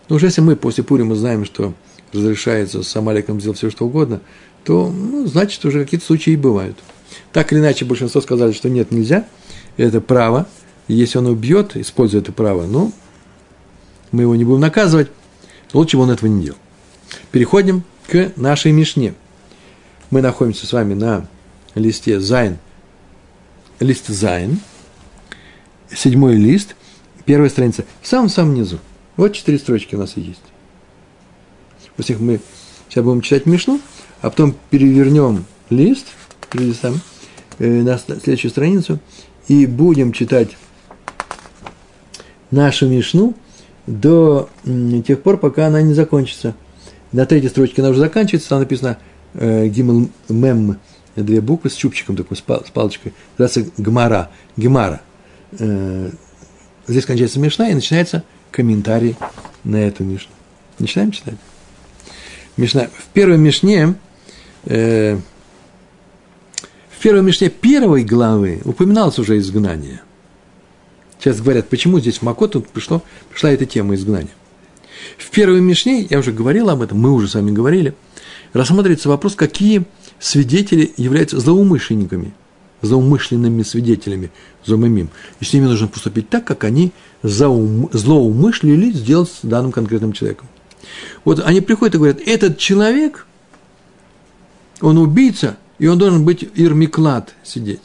[0.08, 1.74] Но уже если мы после Пурима знаем, что
[2.14, 4.22] разрешается с Амаликом сделать все, что угодно,
[4.64, 6.78] то, ну, значит, уже какие-то случаи и бывают.
[7.34, 9.26] Так или иначе, большинство сказали, что нет, нельзя.
[9.76, 10.48] Это право.
[10.88, 12.94] Если он убьет, используя это право, ну,
[14.10, 15.08] мы его не будем наказывать.
[15.74, 16.58] Лучше бы он этого не делал.
[17.30, 19.12] Переходим к нашей Мишне.
[20.10, 21.24] Мы находимся с вами на
[21.76, 22.58] листе Зайн,
[23.78, 24.58] лист Зайн,
[25.94, 26.74] седьмой лист,
[27.26, 28.80] первая страница, в самом-самом низу.
[29.16, 30.42] Вот четыре строчки у нас и есть.
[32.10, 32.40] Их мы
[32.88, 33.80] сейчас будем читать Мишну,
[34.20, 36.06] а потом перевернем лист,
[36.50, 37.00] перелистаем
[37.60, 38.98] э, на следующую страницу,
[39.46, 40.56] и будем читать
[42.50, 43.34] нашу Мишну
[43.86, 44.50] до
[45.06, 46.56] тех пор, пока она не закончится.
[47.12, 48.98] На третьей строчке она уже заканчивается, там написано
[49.34, 50.78] э, Гимл Мем,
[51.16, 55.00] две буквы с чубчиком такой, с, пал, с палочкой, называется Гмара, Гемара.
[55.58, 56.10] Э,
[56.86, 59.16] здесь кончается Мишна и начинается комментарий
[59.64, 60.32] на эту Мишну.
[60.78, 61.36] Начинаем читать.
[62.56, 62.88] Мишна.
[62.96, 63.94] В первой Мишне,
[64.64, 65.18] э,
[66.90, 70.02] в первой Мишне первой главы упоминалось уже изгнание.
[71.18, 74.30] Сейчас говорят, почему здесь в Макот тут пришло, пришла эта тема изгнания.
[75.18, 77.94] В первой Мишне, я уже говорил об этом, мы уже с вами говорили,
[78.52, 79.84] рассматривается вопрос, какие
[80.18, 82.34] свидетели являются злоумышленниками,
[82.82, 84.30] злоумышленными свидетелями,
[84.64, 85.10] зомымим.
[85.40, 90.48] И с ними нужно поступить так, как они заум, злоумышлили сделать с данным конкретным человеком.
[91.24, 93.26] Вот они приходят и говорят, этот человек,
[94.80, 97.80] он убийца, и он должен быть ирмиклад сидеть.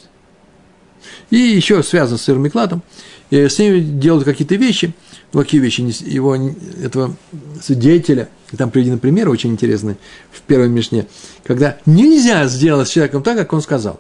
[1.30, 2.82] И еще связан с ирмикладом,
[3.30, 4.93] и с ним делают какие-то вещи,
[5.33, 7.15] ну, вещи, его, этого
[7.61, 9.97] свидетеля, и там приведены примеры очень интересные
[10.31, 11.07] в первой Мишне,
[11.43, 13.99] когда нельзя сделать с человеком так, как он сказал.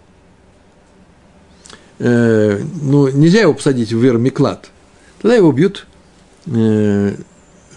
[1.99, 4.69] Э, ну, нельзя его посадить в вермиклад.
[5.21, 5.87] Тогда его бьют
[6.47, 7.15] э,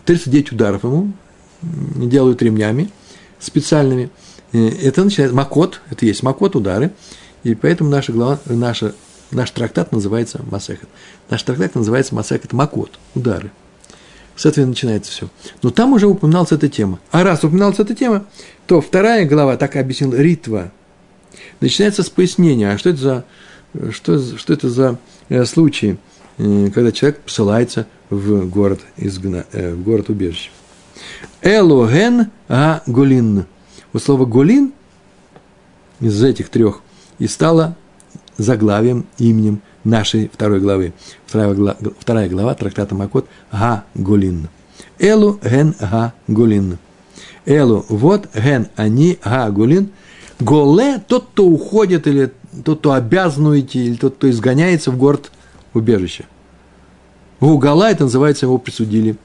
[0.05, 1.13] 39 ударов ему,
[1.63, 2.91] делают ремнями
[3.41, 4.11] специальными.
[4.53, 6.93] Э, это начинает макот, это есть макот, удары.
[7.45, 8.95] И поэтому наша, глава, наша,
[9.31, 10.89] наш трактат называется Масехет.
[11.31, 13.51] Наш трактат называется Масехет Макот, удары.
[14.37, 15.29] С этого начинается все.
[15.63, 17.01] Но там уже упоминалась эта тема.
[17.11, 18.25] А раз упоминалась эта тема,
[18.67, 20.71] то вторая глава, так объяснил Ритва,
[21.61, 23.25] начинается с пояснения, а что это за,
[23.91, 25.99] что, что это за э, случай,
[26.39, 30.51] э, когда человек посылается в город, изгна, э, в город убежище.
[31.43, 33.47] Элоген а голин.
[33.93, 34.73] Вот слово голин
[36.01, 36.81] из этих трех
[37.19, 37.77] и стало
[38.39, 40.95] заглавием, именем нашей второй главы.
[41.27, 44.49] Вторая глава, вторая глава трактата Макот Га Голин.
[44.99, 46.79] Элу ген га Голин.
[47.45, 49.91] Элу, вот ген они га Голин.
[50.41, 52.33] Голе– тот, кто уходит, или
[52.65, 55.33] тот, кто обязан уйти, или тот, кто изгоняется в город
[55.75, 56.27] убежище.
[57.41, 59.17] Гугала– это называется, его присудили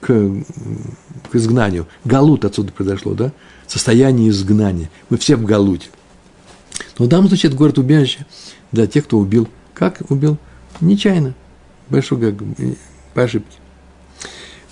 [0.00, 1.88] к, к изгнанию.
[2.04, 3.32] Галут отсюда произошло, да?
[3.66, 4.90] Состояние изгнания.
[5.08, 5.88] Мы все в галуте.
[6.98, 8.24] Но в данном случае это город убежище
[8.72, 9.48] для тех, кто убил.
[9.74, 10.36] Как убил?
[10.80, 11.34] Нечаянно.
[11.88, 12.36] Большой,
[13.14, 13.56] по ошибке.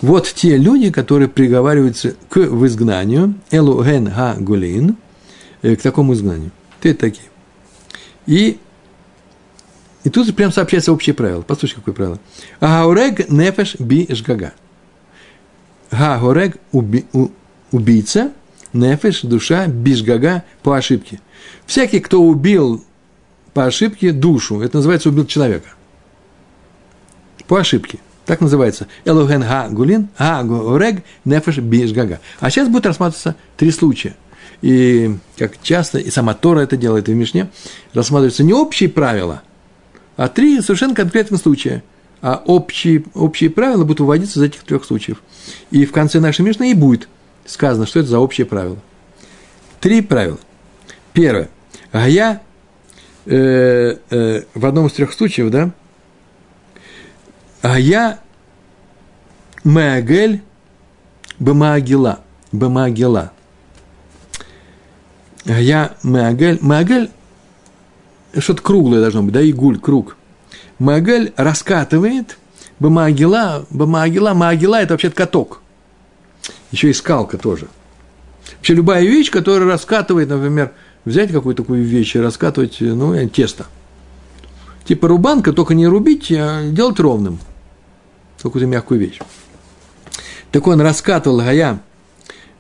[0.01, 4.97] Вот те люди, которые приговариваются к в изгнанию, элу ген га гулин,
[5.63, 6.53] э, к такому изгнанию.
[6.81, 7.29] Ты такие.
[8.27, 8.59] И,
[10.05, 11.43] и тут прям сообщается общее правило.
[11.43, 12.21] Послушай, какое правило.
[12.61, 14.53] Агаурег нефеш би жгага.
[15.91, 17.07] Гаорег уби,
[17.73, 18.33] убийца,
[18.73, 21.21] нефеш, душа, бишгага по ошибке.
[21.67, 22.85] Всякий, кто убил
[23.55, 25.69] по ошибке душу, это называется убил человека.
[27.47, 27.99] По ошибке.
[28.27, 28.89] Так называется.
[29.05, 32.21] Элоген га гулин, га горег, нефеш бишгага.
[32.41, 34.17] А сейчас будет рассматриваться три случая.
[34.61, 37.49] И как часто, и сама Тора это делает и в Мишне,
[37.95, 39.43] рассматриваются не общие правила,
[40.17, 41.83] а три совершенно конкретных случая–
[42.21, 45.23] а общие, общие правила будут выводиться из этих трех случаев.
[45.71, 47.09] И в конце нашей Мишны и будет
[47.47, 48.79] сказано, что это за общие правила.
[49.81, 50.39] Три правила.
[51.13, 51.49] Первое.
[51.93, 52.43] А я
[53.29, 55.71] э, э, в одном из трех случаев, да,
[57.63, 58.21] а я
[59.65, 60.43] Меагель
[61.39, 62.21] Бамаагила.
[62.53, 63.33] Бамаагила.
[65.47, 66.59] А я Меагель.
[66.63, 67.11] Меагель
[68.37, 70.17] что-то круглое должно быть, да, игуль, круг.
[70.79, 72.39] Магаль раскатывает
[72.79, 75.61] Бамагила, Бамагила, Магила– это вообще каток.
[76.71, 77.69] Еще и скалка тоже.
[78.57, 80.73] Вообще любая вещь, которая раскатывает, например,
[81.05, 83.67] взять какую-то такую вещь и раскатывать, ну, э, тесто.
[84.85, 87.39] Типа рубанка, только не рубить, а делать ровным.
[88.43, 89.19] Какую-то мягкую вещь.
[90.51, 91.81] Так он раскатывал гая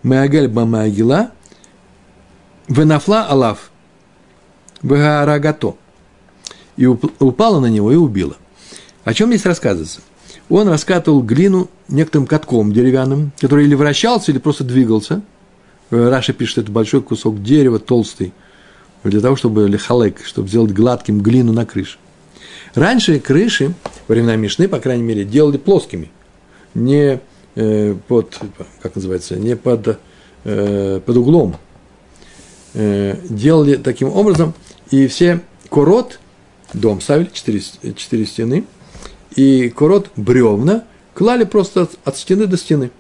[0.02, 1.30] Меагель Бамагила,
[2.68, 3.70] Венафла Алав,
[4.82, 5.76] Вегарагато.
[6.76, 8.36] И упала на него и убила.
[9.04, 10.00] О чем здесь рассказывается?
[10.48, 15.22] Он раскатывал глину некоторым катком деревянным, который или вращался, или просто двигался.
[15.90, 18.32] Раша пишет, это большой кусок дерева, толстый,
[19.04, 21.98] для того, чтобы лихалек, чтобы сделать гладким глину на крыше.
[22.74, 23.74] Раньше крыши,
[24.06, 26.10] во времена Мишны, по крайней мере, делали плоскими,
[26.74, 27.20] не
[27.54, 28.38] э, под,
[28.82, 29.98] как называется, не под,
[30.44, 31.56] э, под углом.
[32.74, 34.54] Э, делали таким образом,
[34.90, 36.20] и все корот,
[36.74, 37.62] дом ставили, четыре,
[37.96, 38.64] четыре стены–
[39.38, 42.90] и корот бревна клали просто от, от стены до стены.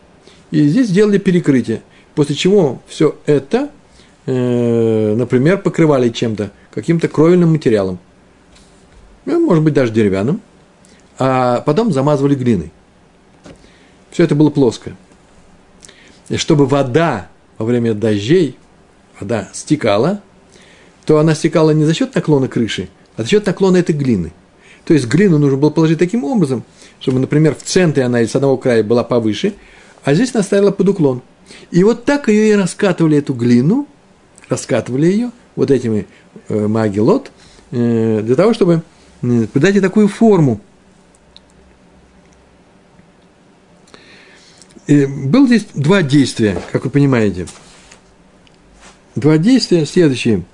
[0.52, 1.82] И здесь сделали перекрытие.
[2.18, 3.70] После чего все это,
[4.26, 8.00] э, например, покрывали чем-то, каким-то кровельным материалом.
[9.24, 10.40] Ну, может быть, даже деревянным.
[11.16, 12.72] А потом замазывали глиной.
[14.10, 14.96] Все это было плоское.
[16.28, 18.58] И чтобы вода во время дождей,
[19.20, 20.20] вода стекала,
[21.06, 24.32] то она стекала не за счет наклона крыши, а за счет наклона этой глины–
[24.88, 26.64] то есть глину нужно было положить таким образом,
[26.98, 29.52] чтобы, например, в центре она с одного края была повыше,
[30.02, 31.22] а здесь она стояла под уклон.
[31.70, 33.86] И вот так ее и раскатывали, эту глину,
[34.48, 36.06] раскатывали ее вот этими
[36.48, 37.30] э, магилот,
[37.70, 38.82] э, для того, чтобы
[39.20, 40.60] придать ей такую форму.
[44.86, 47.46] И было здесь два действия, как вы понимаете.
[49.16, 50.44] Два действия следующие.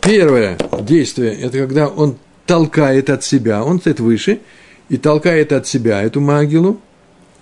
[0.00, 4.40] Первое действие– это когда он толкает от себя, он стоит выше,
[4.88, 6.80] и толкает от себя эту магилу,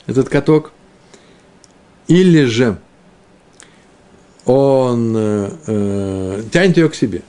[0.07, 0.73] этот каток,
[2.12, 2.77] или же
[4.44, 7.22] он э, э, тянет ее к себе.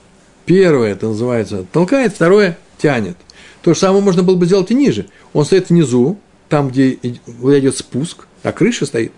[0.44, 3.16] Первое это называется толкает, второе тянет.
[3.62, 5.06] То же самое можно было бы сделать и ниже.
[5.32, 6.18] Он стоит внизу,
[6.50, 9.12] там, где идет спуск, а крыша стоит,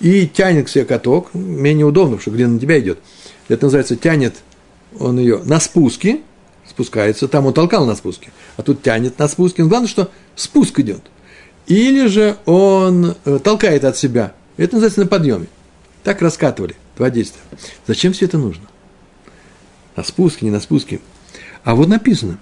[0.00, 2.98] и тянет к себе каток, менее удобно, потому что глина на тебя идет.
[3.48, 4.34] Это называется тянет
[4.98, 6.20] он ее на спуске,
[6.68, 9.62] спускается, там он толкал на спуске, а тут тянет на спуске.
[9.62, 11.02] Но главное, что спуск идет.
[11.68, 14.34] Или же он э, толкает от себя.
[14.56, 15.46] Это называется на подъеме.
[16.02, 16.76] Так раскатывали.
[16.96, 17.42] Два действия.
[17.86, 18.64] Зачем все это нужно?
[19.96, 21.00] На спуске, не на спуске.
[21.64, 22.38] А вот написано,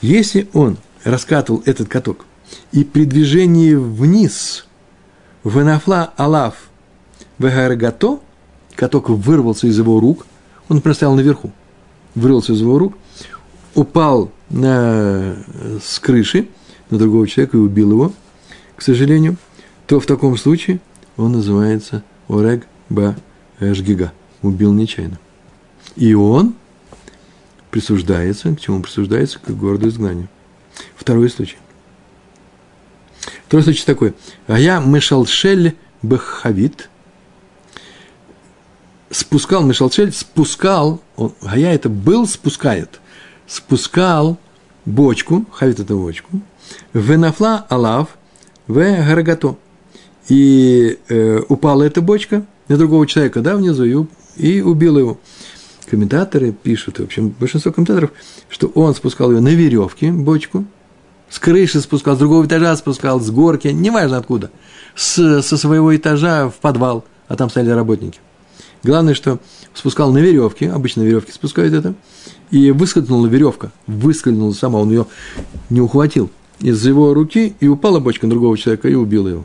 [0.00, 2.24] если он раскатывал этот каток,
[2.70, 4.66] и при движении вниз
[5.42, 6.54] в Энафла Алав
[7.38, 8.20] Вегарагато,
[8.74, 10.26] каток вырвался из его рук,
[10.68, 11.50] он простоял наверху,
[12.14, 12.96] вырвался из его рук,
[13.74, 15.36] упал на,
[15.82, 16.48] с крыши
[16.90, 18.12] на другого человека и убил его,
[18.76, 19.36] к сожалению,
[19.86, 20.80] то в таком случае
[21.16, 23.16] он называется Орег Ба
[23.60, 25.18] Эшгига, убил нечаянно.
[25.96, 26.54] И он
[27.70, 30.28] присуждается, к чему присуждается, к городу изгнанию.
[30.96, 31.56] Второй случай.
[33.46, 34.14] Второй случай такой.
[34.46, 36.88] А я мешалшель бахавит,
[39.10, 43.00] спускал, мешалшель спускал, он, а я это был, спускает
[43.52, 44.38] спускал
[44.86, 46.40] бочку, хавит эту бочку,
[46.94, 48.08] венафла алав,
[48.66, 49.56] в гарагато.
[50.32, 55.18] И э, упала эта бочка на другого человека, да, внизу, и, и убил его.
[55.90, 58.12] Комментаторы пишут, в общем, большинство комментаторов,
[58.48, 60.64] что он спускал ее на веревке, бочку,
[61.28, 64.50] с крыши спускал, с другого этажа спускал, с горки, неважно откуда,
[64.96, 68.18] с, со своего этажа в подвал, а там стояли работники.
[68.82, 69.38] Главное, что
[69.74, 71.94] спускал на веревке, обычно на веревке спускают это,
[72.50, 75.06] и выскользнула веревка, выскользнула сама, он ее
[75.68, 79.44] не ухватил из его руки, и упала бочка на другого человека и убила его.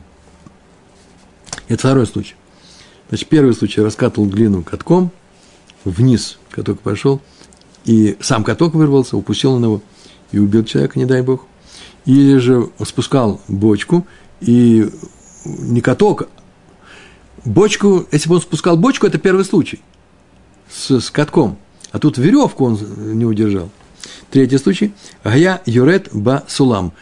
[1.68, 2.34] Это второй случай.
[3.08, 5.10] Значит, первый случай раскатывал глину катком,
[5.84, 7.20] вниз каток пошел,
[7.84, 9.82] и сам каток вырвался, упустил на него
[10.32, 11.46] и убил человека, не дай бог.
[12.04, 14.06] Или же спускал бочку,
[14.40, 14.90] и
[15.44, 16.28] не каток,
[17.44, 19.80] бочку, если бы он спускал бочку, это первый случай
[20.70, 21.56] с, с катком–
[21.90, 22.78] а тут веревку он
[23.18, 23.70] не удержал.
[24.30, 24.92] Третий случай.
[25.24, 26.92] Гая Юрет Ба Сулам.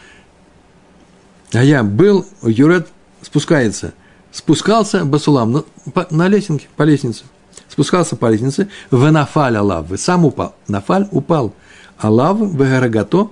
[1.51, 2.87] Гая был, Юрет
[3.21, 3.93] спускается.
[4.37, 7.23] Спускался Басулам на, по, на лесенке, по лестнице.
[7.67, 8.69] Спускался по лестнице.
[8.91, 9.87] В нафаль Алав.
[9.97, 10.53] Сам упал.
[10.67, 11.55] Нафаль упал.
[11.97, 13.31] Алав в Гарагато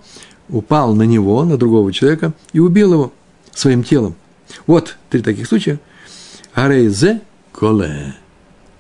[0.50, 3.14] упал на него, на другого человека, и убил его
[3.54, 4.16] своим телом.
[4.66, 5.80] Вот три таких случая.
[6.56, 8.16] Арейзе коле.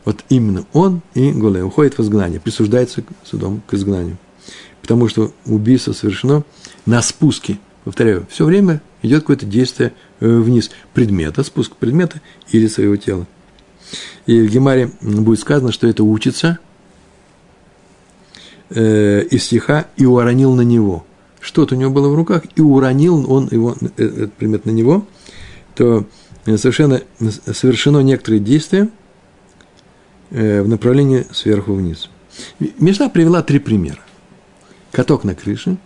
[0.04, 4.18] Вот именно он и Голе уходит в изгнание, присуждается судом к изгнанию.
[4.82, 6.42] Потому что убийство совершено
[6.88, 7.60] на спуске.
[7.86, 12.19] Повторяю, все время идет какое-то действие э, вниз предмета, спуск предмета
[12.52, 13.28] или своего тела.
[14.26, 16.58] И в Гемаре будет сказано, что это учится
[18.71, 21.06] э, из стиха «и уронил на него».
[21.39, 25.06] Что-то у него было в руках, и уронил он его, э, этот предмет на него,
[25.76, 26.08] то
[26.45, 27.02] совершенно
[27.54, 28.89] совершено некоторые действия
[30.32, 32.10] э, в направлении сверху вниз.
[32.80, 34.00] Мишна привела три примера.
[34.91, 35.78] Каток на крыше,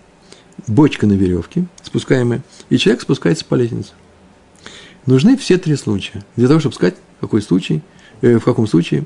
[0.67, 3.91] бочка на веревке, спускаемая, и человек спускается по лестнице.
[5.05, 7.81] Нужны все три случая для того, чтобы сказать, какой случай,
[8.21, 9.05] э, в каком случае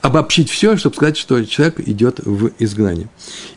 [0.00, 3.08] обобщить все, чтобы сказать, что человек идет в изгнание.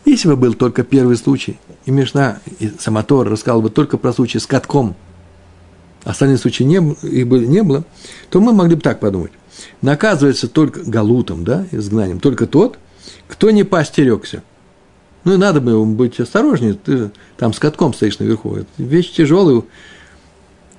[0.04, 4.38] Если бы был только первый случай, и Мишна, и Самотор рассказал бы только про случай
[4.38, 4.94] с катком,
[6.04, 7.84] остальные случаи не, их бы не было,
[8.30, 9.32] то мы могли бы так подумать.
[9.80, 12.78] Наказывается только галутом, да, изгнанием, только тот,
[13.28, 14.42] кто не поостерегся.
[15.24, 18.56] Ну и надо бы быть осторожнее, ты там с катком стоишь наверху.
[18.56, 19.62] Это вещь тяжелая,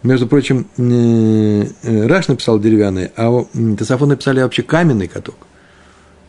[0.03, 5.36] между прочим, э, Раш написал деревянный, а Тесофон написали вообще каменный каток.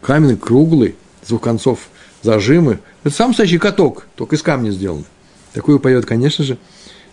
[0.00, 1.80] Каменный, круглый, с двух концов
[2.22, 2.78] зажимы.
[3.04, 5.04] Это сам настоящий каток, только из камня сделан.
[5.52, 6.56] Такой поет, конечно же,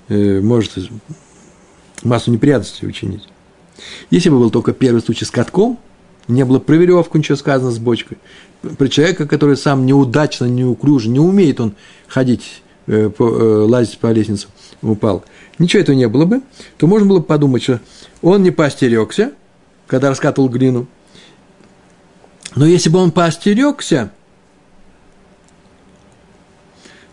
[0.07, 0.77] э, может
[2.03, 3.27] массу неприятностей учинить.
[4.09, 5.79] Если бы был только первый случай с катком,
[6.27, 8.17] не было про веревку ничего сказано с бочкой,
[8.77, 11.73] про человека, который сам неудачно, неуклюже, не умеет он
[12.07, 14.47] ходить, э, по, лазить по лестнице,
[14.81, 15.23] упал–
[15.59, 16.41] ничего этого не было бы,
[16.77, 17.79] то можно было бы подумать, что
[18.21, 19.33] он не поостерегся,
[19.87, 20.87] когда раскатывал глину.
[22.55, 24.11] Но если бы он поостерегся,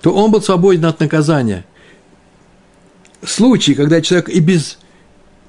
[0.03, 1.65] то он был свободен от наказания.
[3.23, 4.79] Случай, когда человек и без,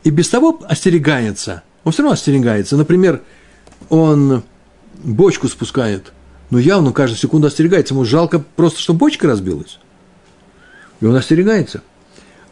[0.04, 2.76] и без того остерегается, он все равно остерегается.
[2.76, 3.22] Например,
[3.92, 4.44] он
[5.04, 6.14] бочку спускает,
[6.50, 7.94] но явно каждую секунду остерегается.
[7.94, 9.80] Ему жалко просто, что бочка разбилась.
[11.02, 11.82] И он остерегается.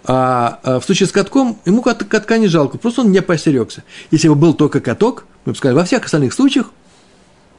[0.04, 3.84] А, а в случае с катком ему катка не жалко, просто он не постерегся.
[4.12, 6.72] Если бы был только каток, мы бы сказали, во всех остальных случаях,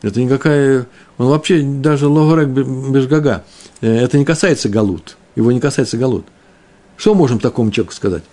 [0.02, 3.44] это никакая, он вообще даже логорек бежгага,
[3.80, 6.26] э, это не касается галут, его не касается галут.
[6.96, 8.24] Что можем такому человеку сказать?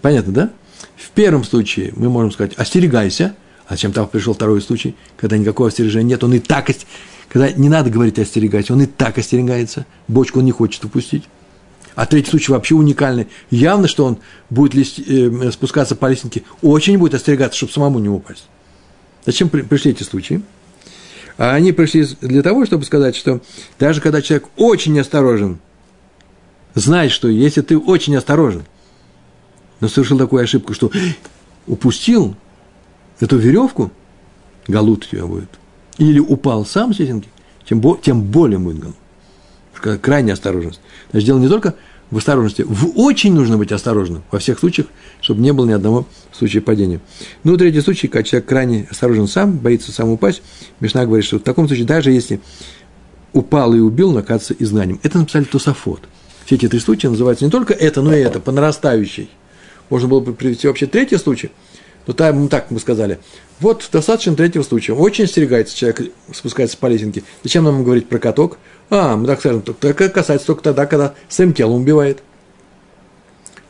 [0.00, 0.50] Понятно, да?
[0.96, 3.34] В первом случае мы можем сказать, остерегайся,
[3.68, 6.70] а зачем там пришел второй случай, когда никакого остережения нет, он и так,
[7.28, 11.24] когда не надо говорить остерегайся, он и так остерегается, бочку он не хочет упустить.
[11.94, 13.26] А третий случай вообще уникальный.
[13.50, 18.08] Явно, что он будет лист, э, спускаться по лестнике, очень будет остерегаться, чтобы самому не
[18.08, 18.46] упасть.
[19.26, 20.40] Зачем при, пришли эти случаи?
[21.36, 23.42] А они пришли для того, чтобы сказать, что
[23.78, 25.58] даже когда человек очень неосторожен,
[26.74, 28.64] знай, что если ты очень осторожен,
[29.80, 30.90] но совершил такую ошибку, что
[31.66, 32.34] упустил
[33.20, 33.90] эту веревку,
[34.66, 35.48] галут тебя будет,
[35.98, 37.22] или упал сам с тем,
[38.02, 38.96] тем более будет галут.
[40.02, 40.80] Крайняя осторожность.
[41.10, 41.74] Значит, дело не только
[42.10, 42.62] в осторожности.
[42.62, 44.88] В очень нужно быть осторожным во всех случаях,
[45.20, 47.00] чтобы не было ни одного случая падения.
[47.44, 50.42] Ну, третий случай, когда человек крайне осторожен сам, боится сам упасть,
[50.80, 52.40] Мишна говорит, что в таком случае, даже если
[53.32, 55.00] упал и убил, наказывается изгнанием.
[55.02, 56.00] Это написали Тософот.
[56.46, 59.28] Все эти три случая называются не только это, но и это, по нарастающей.
[59.90, 61.50] Можно было бы привести вообще третий случай,
[62.08, 63.18] но там, так мы сказали,
[63.60, 64.94] вот достаточно третьего случая.
[64.94, 67.22] Очень остерегается человек, спускается по лесенке.
[67.44, 68.56] Зачем нам говорить про каток?
[68.88, 72.22] А, мы так скажем, только касается только тогда, когда своим телом убивает.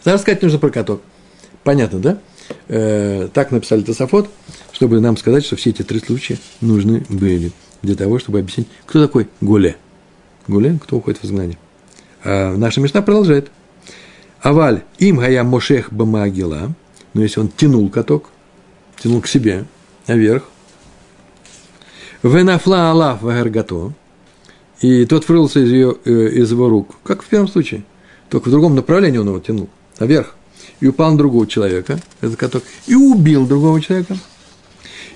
[0.05, 1.03] Зараз сказать нужно про каток.
[1.64, 2.18] Понятно, да?
[2.68, 4.31] Э, так написали Тософот,
[4.70, 7.51] чтобы нам сказать, что все эти три случая нужны были
[7.83, 9.77] для того, чтобы объяснить, кто такой Гуле.
[10.46, 11.59] Гуле, кто уходит в изгнание.
[12.22, 13.51] А наша Мишна продолжает.
[14.40, 16.72] Аваль им гая мошех бамагила,
[17.18, 18.31] но если он тянул каток,
[19.02, 19.64] тянул к себе,
[20.07, 20.44] наверх,
[22.22, 23.92] венафла алаф вагаргато,
[24.81, 27.83] и тот вырвался из, ее, э, из его рук, как в первом случае,
[28.31, 30.37] только в другом направлении он его тянул, наверх,
[30.78, 34.16] и упал на другого человека, этот каток, и убил другого человека.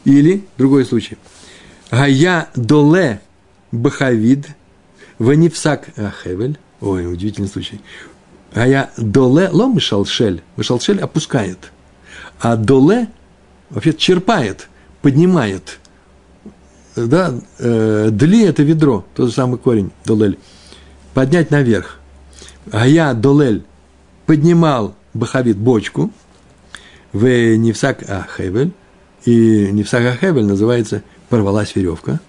[0.04, 1.18] Или, другой случай,
[1.92, 3.20] Гая доле
[3.70, 4.48] бахавид,
[5.20, 7.80] ванивсак ахевель, ой, удивительный случай,
[8.52, 11.71] Гая доле, ло мышалшель, мышалшель опускает,
[12.42, 13.08] а доле
[13.70, 14.68] вообще черпает,
[15.00, 15.78] поднимает–
[16.96, 20.38] да, э, дли– это ведро, тот же самый корень, долель,
[21.14, 21.98] поднять наверх.
[22.70, 23.64] А я, долель,
[24.26, 26.10] поднимал бахавит бочку,
[27.12, 28.72] в невсак ахевель,
[29.24, 32.20] и невсак ахевель называется порвалась веревка,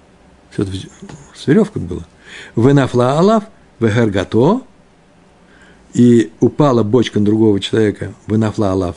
[0.51, 0.71] что-то
[1.35, 2.05] с веревкой было.
[2.55, 3.43] В нафла алав,
[3.79, 4.61] в гергато,
[5.93, 8.95] и упала бочка на другого человека, в нафла алав,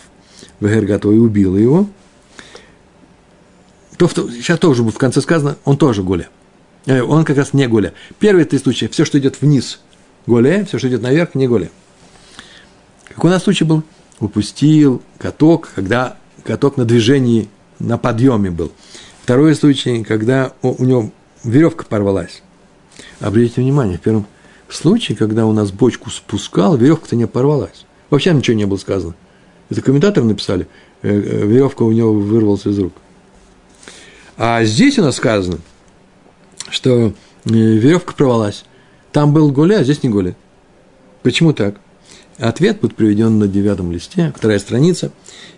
[0.61, 1.88] в гергато, и убила его–
[3.97, 6.28] то, сейчас тоже будет в конце сказано, он тоже Голя.
[6.86, 7.94] Э, он как раз не Голя.
[8.18, 9.80] Первые три случая, все, что идет вниз,
[10.26, 11.70] Голя, все, что идет наверх, не Голя.
[13.09, 13.82] Как у нас случай был?
[14.20, 18.72] Упустил каток, когда каток на движении, на подъеме был.
[19.22, 21.11] Второй случай, когда у него
[21.42, 22.42] веревка порвалась.
[23.20, 24.26] Обратите внимание, в первом
[24.68, 27.84] случае, когда у нас бочку спускал, веревка-то не порвалась.
[28.11, 29.14] Вообще ничего не было сказано.
[29.70, 30.68] Это комментаторы написали,
[31.02, 32.92] э, э, веревка у него вырвалась из рук.
[34.36, 35.58] А здесь у нас сказано,
[36.70, 37.12] что э,
[37.44, 38.64] веревка порвалась.
[39.12, 40.36] Там был Голя, а здесь не Голя.
[41.22, 41.80] Почему так?
[42.38, 45.10] Ответ будет приведен на девятом листе, вторая страница,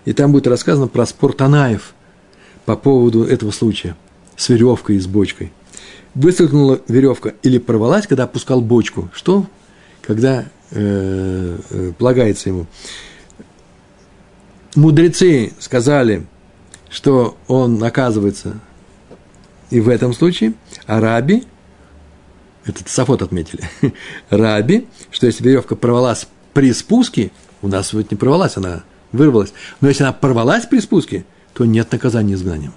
[0.05, 1.93] и там будет рассказано про спор Танаев
[2.65, 3.97] по поводу этого случая
[4.37, 5.53] с веревкой и с бочкой.
[6.15, 9.11] Выскользнула веревка или порвалась, когда опускал бочку.
[9.13, 9.47] Что?
[10.03, 12.67] Когда э, э, полагается ему.
[14.75, 16.27] Мудрецы сказали,
[16.91, 18.61] что он наказывается
[19.71, 20.55] и в этом случае,
[20.87, 21.45] а раби,
[22.65, 23.63] это Сафот отметили,
[24.31, 27.31] раби, что если веревка порвалась при спуске,
[27.63, 31.91] у нас вот не порвалась, она вырвалась, но если она порвалась при спуске, то нет
[31.93, 32.73] наказания изгнанием.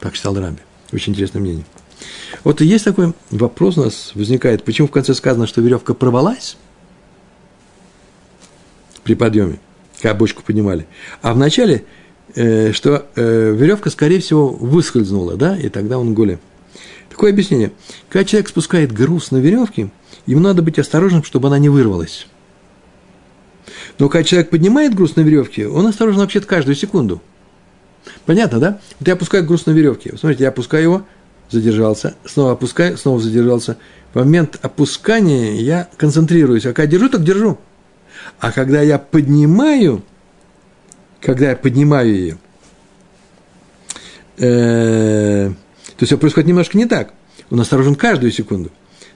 [0.00, 0.58] Так считал раби.
[0.92, 1.64] Очень интересное мнение.
[2.44, 6.56] Вот и есть такой вопрос у нас возникает, почему в конце сказано, что веревка порвалась
[9.04, 9.60] при подъеме,
[10.02, 10.86] когда бочку поднимали,
[11.22, 11.84] а в начале,
[12.34, 16.40] э, что э, веревка, скорее всего, выскользнула, да, и тогда он голе.
[17.08, 17.72] Такое объяснение.
[18.08, 19.90] Когда человек спускает груз на веревке,
[20.26, 22.26] ему надо быть осторожным, чтобы она не вырвалась.
[23.98, 27.22] Но когда человек поднимает груз на веревке, он осторожен вообще-то каждую секунду.
[28.26, 28.80] Понятно, да?
[28.98, 30.16] Вот я опускаю груз на веревке.
[30.18, 31.06] Смотрите, я опускаю его,
[31.48, 33.76] задержался, снова опускаю, снова задержался.
[34.14, 36.66] В момент опускания я концентрируюсь.
[36.66, 37.58] А когда держу, так держу.
[38.40, 40.02] А когда я поднимаю,
[41.20, 42.38] когда я поднимаю ее,
[44.38, 45.52] э,
[45.96, 47.14] то все происходит немножко не так.
[47.50, 48.70] Он осторожен каждую секунду.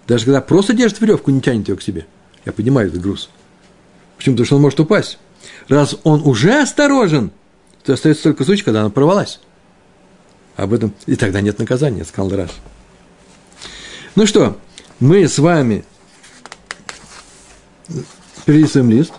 [0.06, 2.06] Даже когда просто держит веревку, не тянет ее к себе.
[2.44, 3.28] Я поднимаю этот груз.
[4.16, 4.34] Почему?
[4.34, 5.18] Потому что он может упасть.
[5.68, 7.32] Раз он уже осторожен,
[7.82, 9.40] то остается только случай, когда она порвалась.
[10.54, 10.94] Об этом.
[11.06, 12.50] И тогда нет наказания, сказал Раш.
[14.14, 14.58] Ну что,
[15.00, 15.84] мы с вами
[18.46, 19.12] перелистываем лист,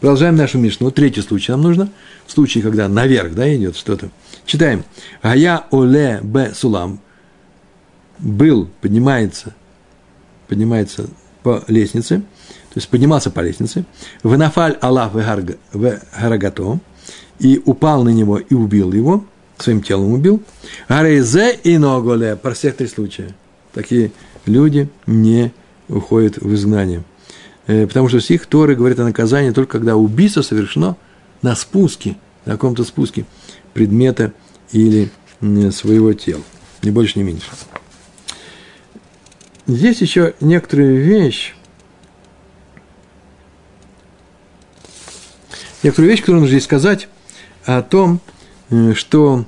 [0.00, 0.92] продолжаем нашу Мишну.
[0.92, 1.88] Третий случай нам нужно.
[2.26, 4.10] В случае, когда наверх да, идет что-то.
[4.44, 4.84] Читаем.
[5.22, 7.00] А я оле б сулам.
[8.20, 9.54] Был, поднимается,
[10.46, 11.08] поднимается
[11.42, 13.84] по лестнице, то есть поднимался по лестнице,
[14.22, 16.78] в нафаль Аллах в Гарагато,
[17.40, 19.24] и упал на него и убил его–
[19.62, 20.42] своим телом убил.
[20.88, 23.34] Арейзе и Ноголе, про всех три случая.
[23.72, 24.12] Такие
[24.44, 25.52] люди не
[25.88, 27.02] уходят в изгнание.
[27.66, 30.96] Э, потому что стих Торы говорит о наказании только когда убийство совершено
[31.42, 33.26] на спуске, на каком-то спуске
[33.74, 34.32] предмета
[34.72, 35.10] или
[35.70, 36.42] своего тела.
[36.82, 37.48] Ни больше, ни меньше.
[39.66, 41.54] Здесь еще некоторая вещь,
[45.82, 47.08] некоторую вещь, которую нужно здесь сказать
[47.64, 48.20] о том,
[48.70, 49.44] Э, что...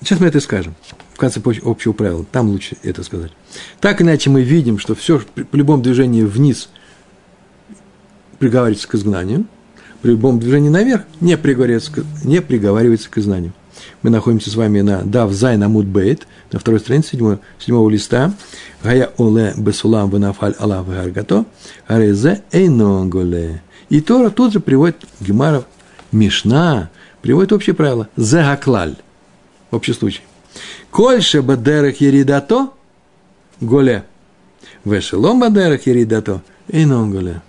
[0.00, 0.76] Сейчас мы это скажем
[1.12, 3.32] в конце общего правила, там лучше это сказать.
[3.80, 6.68] Так иначе мы видим, что все при любом движении вниз
[8.38, 9.46] приговаривается к изгнанию,
[10.02, 13.52] при любом движении наверх не приговаривается, не приговаривается к изгнанию.
[14.02, 18.32] Мы находимся с вами на Дав Зай Намуд Бейт, на второй странице седьмого, седьмого листа.
[18.82, 21.44] Гая оле бесулам венафаль аллах вегаргато,
[21.86, 23.62] арезе эйнонголе.
[23.88, 25.64] И Тора тут же приводит Гемаров
[26.12, 26.90] Мишна,
[27.22, 28.08] приводит общее правило.
[28.16, 28.96] Загаклаль.
[29.70, 30.22] Общий случай.
[30.90, 32.70] Кольше бадерах еридато
[33.60, 34.04] голе.
[34.84, 37.42] Вешелом бадерах еридато инон голе.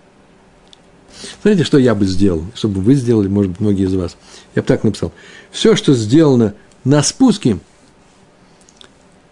[1.41, 4.17] Смотрите, что я бы сделал, чтобы вы сделали, может быть, многие из вас.
[4.55, 5.11] Я бы так написал.
[5.51, 6.53] Все, что сделано
[6.83, 7.59] на спуске,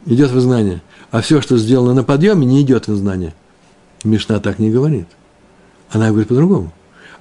[0.06, 0.82] идет в изгнание.
[1.12, 3.34] А все, что сделано на подъеме, не идет в изгнание.
[4.04, 5.08] Мишна так не говорит.
[5.90, 6.74] Она говорит по-другому.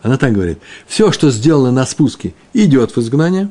[0.03, 0.59] Она так говорит.
[0.87, 3.51] Все, что сделано на спуске, идет в изгнание,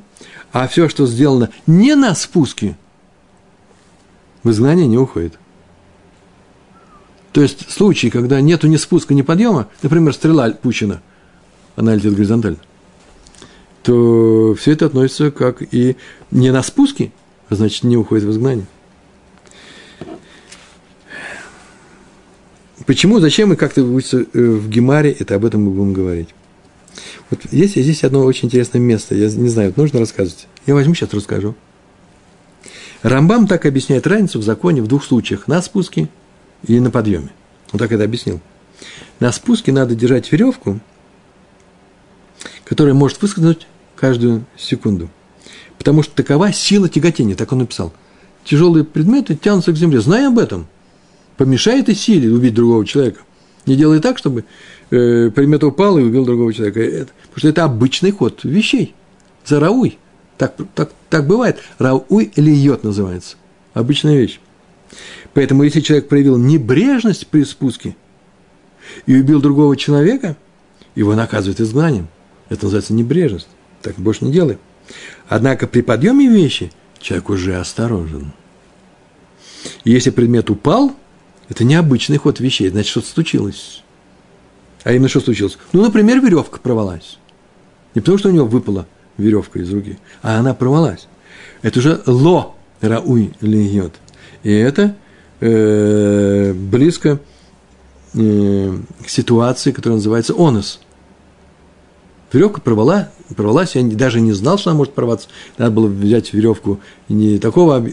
[0.51, 2.77] а все, что сделано не на спуске,
[4.43, 5.39] в изгнание не уходит.
[7.35, 11.01] То есть случаи, когда нету ни спуска, ни подъема, например, стрела пущена,
[11.75, 12.59] она летит горизонтально,
[13.83, 15.97] то все это относится как и
[16.31, 17.11] не на спуске,
[17.49, 18.65] а значит, не уходит в изгнание.
[22.85, 26.29] Почему, зачем и как это будет э, в Гемаре, это об этом мы будем говорить.
[27.29, 30.47] Вот есть здесь одно очень интересное место, я не знаю, нужно рассказывать.
[30.65, 31.53] Я возьму, сейчас расскажу.
[33.03, 36.07] Рамбам так объясняет разницу в законе в двух случаях– на спуске
[36.63, 37.29] и на подъеме.
[37.71, 38.39] Он так это объяснил.
[39.19, 40.79] На спуске надо держать веревку,
[42.63, 45.09] которая может выскользнуть каждую секунду.
[45.77, 47.93] Потому что такова сила тяготения, так он написал.
[48.43, 50.01] Тяжелые предметы тянутся к земле.
[50.01, 50.67] Зная об этом,
[51.37, 53.21] помешает и силе убить другого человека.
[53.65, 54.45] Не делай так, чтобы
[54.91, 56.81] э, предмет упал и убил другого человека.
[56.81, 58.93] Это, потому что это обычный ход вещей.
[59.45, 59.97] За рауй.
[60.37, 61.59] Так, так, так бывает.
[61.79, 63.37] Рауй йод называется.
[63.73, 64.39] Обычная вещь.
[65.35, 67.95] Поэтому, если человек проявил небрежность при спуске
[69.05, 70.37] и убил другого человека,
[70.95, 72.07] его наказывают изгнанием.
[72.47, 73.49] Это называется небрежность.
[73.81, 74.57] Так больше не делай.
[75.27, 78.31] Однако при подъеме вещи человек уже осторожен.
[79.83, 80.95] И если предмет упал,
[81.49, 83.83] это необычный ход вещей, значит, что-то случилось.
[84.85, 85.57] А именно что случилось?
[85.73, 87.17] Ну, например, веревка порвалась.
[87.93, 91.07] Не потому, что у него выпала веревка из руки, а она порвалась.
[91.61, 93.95] Это уже ло рауй льет.
[94.43, 94.95] И это
[95.39, 97.19] э, близко
[98.13, 100.79] э, к ситуации, которая называется онос.
[102.31, 105.29] Веревка порвала, порвалась, я даже не знал, что она может порваться.
[105.57, 107.91] Надо было взять веревку не такого э,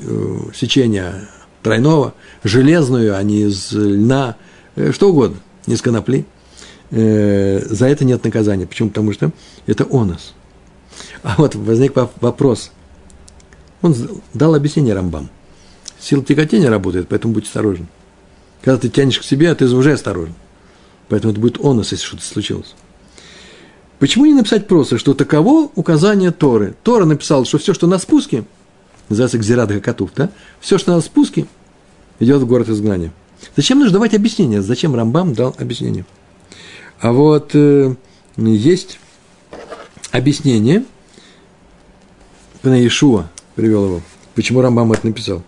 [0.52, 1.28] сечения,
[1.62, 4.36] тройного, железную, а не из льна,
[4.74, 5.36] э, что угодно,
[5.66, 6.26] не из конопли.
[6.90, 8.66] Э, за это нет наказания.
[8.66, 8.88] Почему?
[8.88, 9.30] Потому что
[9.66, 10.34] это онос.
[11.22, 12.72] А вот возник вопрос.
[13.80, 13.94] Он
[14.34, 15.30] дал объяснение Рамбам.
[16.02, 17.86] Сила тяготения работает, поэтому будь осторожен.
[18.60, 20.34] Когда ты тянешь к себе, ты уже осторожен.
[21.08, 22.74] Поэтому это будет онос, если что-то случилось.
[24.00, 26.74] Почему не написать просто, что таково указание Торы?
[26.82, 28.44] Тора написал, что все, что на спуске,
[29.08, 30.30] называется Гзират Гакатув, да?
[30.60, 31.46] Все, что на спуске,
[32.18, 33.12] идет в город изгнания.
[33.54, 34.60] Зачем нужно давать объяснение?
[34.60, 36.04] Зачем Рамбам дал объяснение?
[37.00, 37.94] А вот э,
[38.36, 38.98] есть
[40.10, 40.84] объяснение,
[42.64, 44.00] на Иешуа привел его,
[44.34, 45.44] почему Рамбам это написал.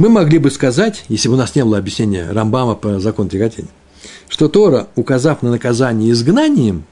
[0.00, 3.68] Мы могли бы сказать, если бы у нас не было объяснения Рамбама по закону тяготения,
[4.30, 6.84] что Тора, указав на наказание изгнанием,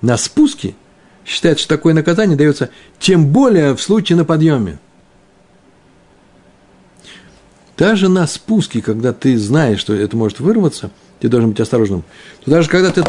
[0.00, 0.74] на спуске,
[1.26, 4.78] считает, что такое наказание дается тем более в случае на подъеме.
[7.76, 10.90] Даже на спуске, когда ты знаешь, что это может вырваться,
[11.20, 12.02] ты должен быть осторожным.
[12.46, 13.04] То даже когда ты,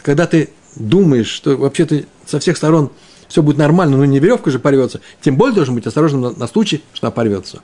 [0.00, 2.90] когда ты думаешь, что вообще ты со всех сторон
[3.28, 6.46] все будет нормально, но не веревка же порвется, тем более должен быть осторожным на, на
[6.46, 7.60] случай, что она порвется.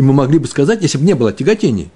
[0.00, 1.90] И мы могли бы сказать, если бы не было тяготений,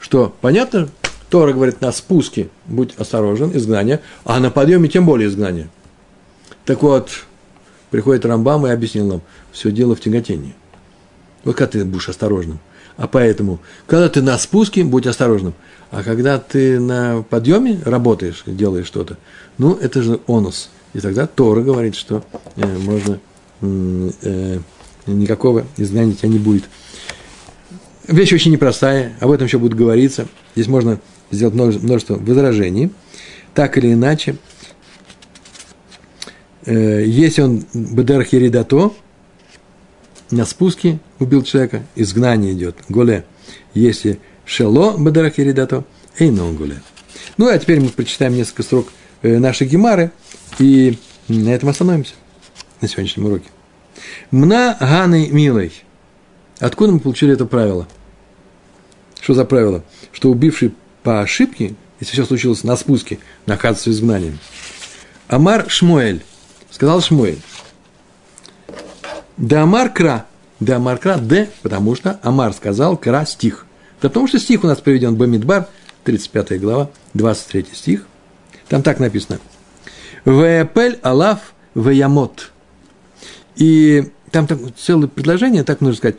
[0.00, 0.88] что понятно,
[1.28, 5.68] Тора говорит, на спуске будь осторожен, изгнание, а на подъеме тем более изгнание.
[6.64, 7.10] Так вот,
[7.90, 9.22] приходит Рамбам и объяснил нам,
[9.52, 10.54] все дело в тяготении.
[11.44, 12.58] Вот как ты будешь осторожным.
[12.96, 15.52] А поэтому, когда ты на спуске, будь осторожным.
[15.90, 19.18] А когда ты на подъеме работаешь, делаешь что-то,
[19.58, 20.70] ну, это же онус.
[20.94, 22.24] И тогда Тора говорит, что
[22.56, 23.20] э, можно
[23.60, 24.58] э,
[25.06, 26.64] никакого изгнания тебя не будет.
[28.08, 30.26] Вещь очень непростая, об этом еще будет говориться.
[30.54, 30.98] Здесь можно
[31.30, 32.90] сделать множество возражений.
[33.54, 34.36] Так или иначе,
[36.64, 38.26] э, если он бедер
[40.30, 43.24] на спуске убил человека, изгнание идет, голе.
[43.74, 45.84] Если шело бедер херидато,
[46.18, 46.80] эйно голе.
[47.36, 48.88] Ну, а теперь мы прочитаем несколько строк
[49.22, 50.10] э, нашей гемары,
[50.58, 50.98] и
[51.28, 52.14] на этом остановимся
[52.80, 53.48] на сегодняшнем уроке.
[54.30, 55.72] Мна ганы милой.
[56.62, 57.88] Откуда мы получили это правило?
[59.20, 59.82] Что за правило?
[60.12, 64.38] Что убивший по ошибке, если все случилось на спуске, наказывается изгнанием.
[65.26, 66.22] Амар Шмуэль,
[66.70, 67.40] сказал Шмуэль,
[69.36, 70.26] да Амар Кра,
[70.60, 73.66] да Амар Кра, Д, потому что Амар сказал Кра стих.
[74.00, 75.66] Да потому что стих у нас приведен Бамидбар,
[76.04, 78.06] 35 глава, 23 стих.
[78.68, 79.40] Там так написано.
[80.24, 82.52] Вепель Алаф Веямот.
[83.56, 86.16] И там так, целое предложение, так нужно сказать.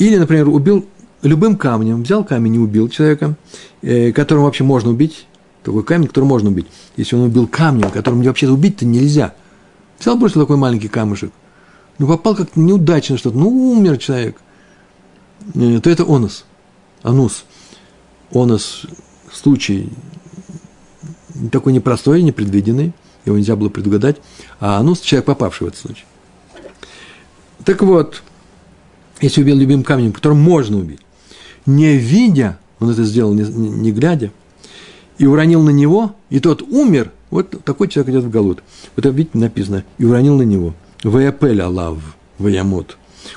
[0.00, 0.86] Или, например, убил
[1.20, 3.36] любым камнем, взял камень и убил человека,
[3.82, 5.26] э, которым вообще можно убить,
[5.62, 6.66] такой камень, который можно убить.
[6.96, 9.34] Если он убил камнем, которым вообще убить-то нельзя.
[9.98, 11.32] Взял просто такой маленький камушек,
[11.98, 14.40] ну попал как-то неудачно что-то, ну умер человек,
[15.54, 16.46] э, то это онос,
[17.02, 17.44] анус.
[18.32, 18.86] Онос
[19.30, 19.92] случай
[21.52, 22.94] такой непростой, непредвиденный,
[23.26, 24.16] его нельзя было предугадать,
[24.60, 26.04] а анус– человек, попавший в этот случай.
[27.66, 28.22] Так вот,
[29.20, 31.00] если убил любимым камнем, которым можно убить,
[31.66, 34.30] не видя, он это сделал не, не, глядя,
[35.18, 38.62] и уронил на него, и тот умер, вот такой человек идет в Галут.
[38.96, 40.74] Вот видите, написано, и уронил на него.
[41.04, 41.98] Ваяпель Аллав,
[42.38, 42.96] Ваямот.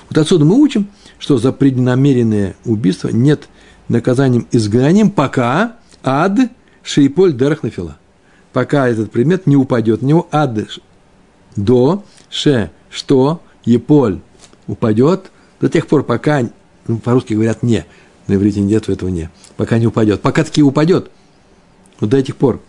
[0.09, 0.87] Вот отсюда мы учим,
[1.19, 3.49] что за преднамеренное убийство нет
[3.89, 6.39] наказанием изгнанием, пока ад
[6.83, 7.97] шейполь дерахнафила.
[8.53, 10.57] Пока этот предмет не упадет на него, ад
[11.55, 14.19] до ше, что, еполь
[14.67, 15.31] упадет,
[15.63, 16.41] до тех пор, пока,
[16.87, 17.85] ну, по-русски говорят не,
[18.27, 19.29] на иврите нет этого не.
[19.55, 20.19] Пока не упадет.
[20.21, 21.09] Пока таки упадет.
[22.01, 22.59] Вот до этих пор.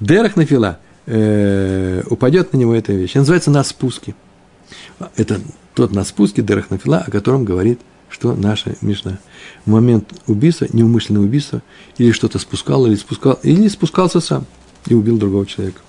[0.00, 3.14] Дерах нафила э, упадет на него эта вещь.
[3.14, 4.16] Она называется на спуске.
[5.14, 5.40] Это
[5.76, 7.78] тот на спуске Дерах нафила, о котором говорит,
[8.08, 9.20] что наша Мишна.
[9.64, 11.62] В момент убийства, неумышленного убийства,
[11.98, 14.44] или что-то спускал, или спускал, или спускался сам
[14.88, 15.82] и убил другого человека.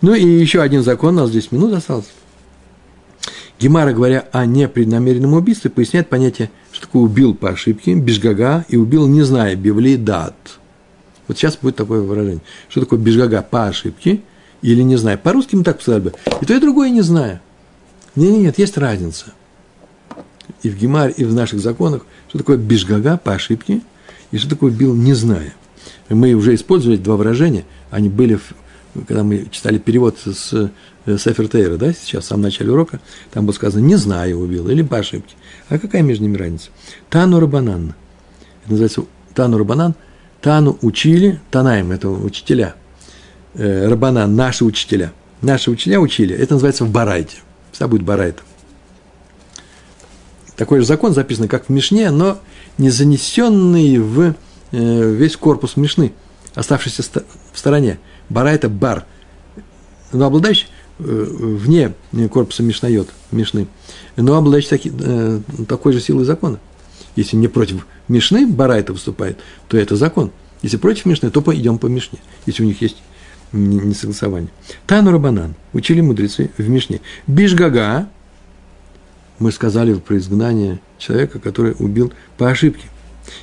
[0.00, 2.06] Ну и еще один закон, у нас 10 минут осталось.
[3.58, 9.06] Гемара, говоря о непреднамеренном убийстве, поясняет понятие, что такое убил по ошибке, бежгага, и убил,
[9.06, 10.34] не зная, бивли дат.
[11.26, 12.42] Вот сейчас будет такое выражение.
[12.68, 14.20] Что такое бежгага по ошибке
[14.62, 15.16] или не зная.
[15.16, 16.12] По-русски мы так сказали бы.
[16.40, 17.40] И то, и другое не зная.
[18.14, 19.32] Нет, нет, нет, есть разница.
[20.62, 23.80] И в Гемаре, и в наших законах, что такое бежгага по ошибке,
[24.30, 25.54] и что такое бил, не зная.
[26.08, 28.38] Мы уже использовали два выражения, они были,
[29.06, 30.70] когда мы читали перевод с
[31.06, 33.00] Сефер Тейра, да, сейчас, в самом начале урока,
[33.32, 35.36] там было сказано «не знаю, убил» или «по ошибке».
[35.68, 36.70] А какая между ними разница?
[37.08, 37.94] Тану Рабанан.
[38.62, 39.04] Это называется
[39.34, 39.94] Тану Рабанан.
[40.40, 42.74] Тану учили, Танаем– это учителя.
[43.54, 45.12] Э, Рабанан– наши учителя.
[45.42, 46.34] Наши учителя учили.
[46.34, 47.36] Это называется в Барайте.
[47.72, 48.42] Всегда будет Барайта.
[50.56, 52.38] Такой же закон записан, как в Мишне, но
[52.78, 54.34] не занесенный в
[54.72, 56.12] э, весь корпус Мишны,
[56.54, 57.02] оставшийся
[57.52, 57.98] в стороне.
[58.28, 59.04] Бара– это бар,
[60.12, 61.92] но обладающий э, вне
[62.30, 63.66] корпуса Мишнает, Мишны,
[64.16, 66.58] но обладающий таки, э, такой же силой закона.
[67.16, 69.38] Если не против Мишны бара это выступает,
[69.68, 70.30] то это закон.
[70.62, 72.96] Если против Мишны, то идем по Мишне, если у них есть
[73.52, 74.50] несогласование.
[74.86, 77.00] Тану Рабанан, учили мудрецы в Мишне.
[77.26, 78.08] Бишгага,
[79.38, 82.86] мы сказали про изгнание человека, который убил по ошибке.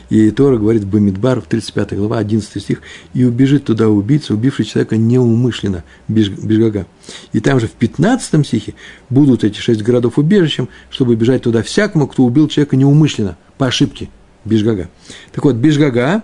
[0.10, 2.82] И Тора говорит в Бамидбар, в 35 глава, 11 стих,
[3.14, 6.86] «И убежит туда убийца, убивший человека неумышленно, бежгага».
[7.32, 8.76] И там же в 15 стихе
[9.10, 14.10] будут эти шесть городов убежищем, чтобы бежать туда всякому, кто убил человека неумышленно, по ошибке,
[14.46, 14.90] бежгага.
[15.32, 16.24] Так вот, бежгага,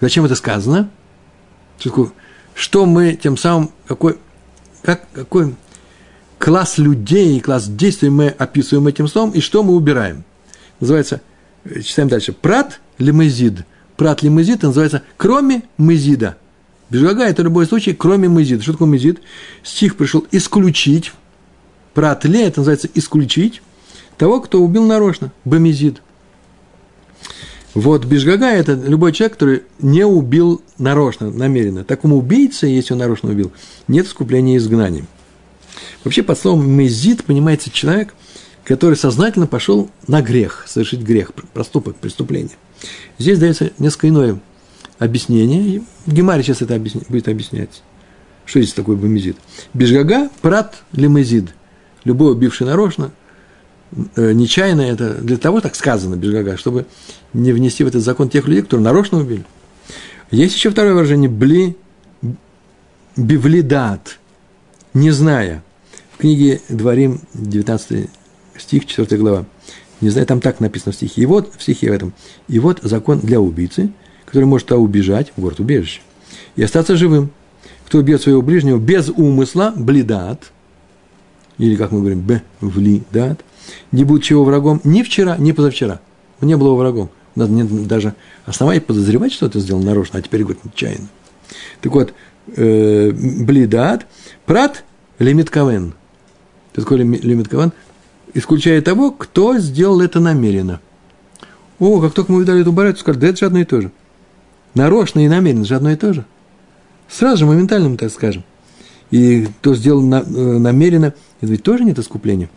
[0.00, 0.90] зачем это сказано?
[2.54, 4.18] Что мы тем самым, какой,
[4.82, 5.54] как, какой
[6.38, 10.24] класс людей, класс действий мы описываем этим словом, и что мы убираем.
[10.80, 11.22] Называется,
[11.82, 13.64] читаем дальше, прат лимезид.
[13.96, 16.36] Прат лимезид называется кроме мезида.
[16.90, 18.62] Бежгага– это любой случай, кроме мезида.
[18.62, 19.20] Что такое мезид?
[19.62, 21.12] Стих пришел исключить.
[21.94, 23.62] Прат ле– это называется исключить
[24.18, 25.32] того, кто убил нарочно.
[25.44, 26.02] Бамезид.
[27.74, 31.84] Вот Бежгага– это любой человек, который не убил нарочно, намеренно.
[31.84, 33.52] Такому убийце, если он нарочно убил,
[33.88, 35.06] нет искупления изгнанием.
[36.04, 38.14] Вообще, под словом «мезид» понимается человек,
[38.72, 42.56] который сознательно пошел на грех, совершить грех, проступок, преступление.
[43.18, 44.40] Здесь дается несколько иное
[44.98, 45.82] объяснение.
[46.06, 47.82] Гемари сейчас это объясня, будет объяснять.
[48.46, 49.36] Что здесь такое бомезид?
[49.74, 51.52] Бежгага, прат, лемезид.
[52.04, 53.12] Любой убивший нарочно,
[54.16, 56.86] э, нечаянно, это для того так сказано, бежгага, чтобы
[57.34, 59.44] не внести в этот закон тех людей, которые нарочно убили.
[60.30, 61.76] Есть еще второе выражение, бли,
[63.18, 64.18] бивлидат,
[64.94, 65.62] не зная.
[66.14, 68.08] В книге Дворим, 19
[68.58, 69.44] стих, 4 глава.
[70.00, 71.22] Не знаю, там так написано в стихе.
[71.22, 72.12] И вот, в стихе в этом,
[72.48, 73.90] и вот закон для убийцы,
[74.26, 76.00] который может туда убежать в город убежище
[76.56, 77.30] и остаться живым.
[77.86, 80.50] Кто убьет своего ближнего без умысла, блидат,
[81.58, 83.44] или, как мы говорим, б, влидат,
[83.92, 86.00] не будучи его врагом ни вчера, ни позавчера.
[86.40, 87.10] Он не был его врагом.
[87.34, 91.08] Надо нет даже основания подозревать, что это сделал нарочно, а теперь говорит нечаянно.
[91.80, 92.14] Так вот,
[92.56, 94.06] э, блидат,
[94.46, 94.84] прат
[95.18, 95.94] лимит кавен.
[96.72, 97.72] Что такое лимит кавен?
[98.34, 100.80] Исключая того, кто сделал это намеренно.
[101.78, 103.90] О, как только мы видали эту барету, сказали, да это же одно и то же.
[104.74, 106.24] Нарочно и намеренно же одно и то же.
[107.08, 108.44] Сразу же, моментально мы так скажем.
[109.10, 112.48] И кто сделал на, э, намеренно, это ведь тоже нет искупления.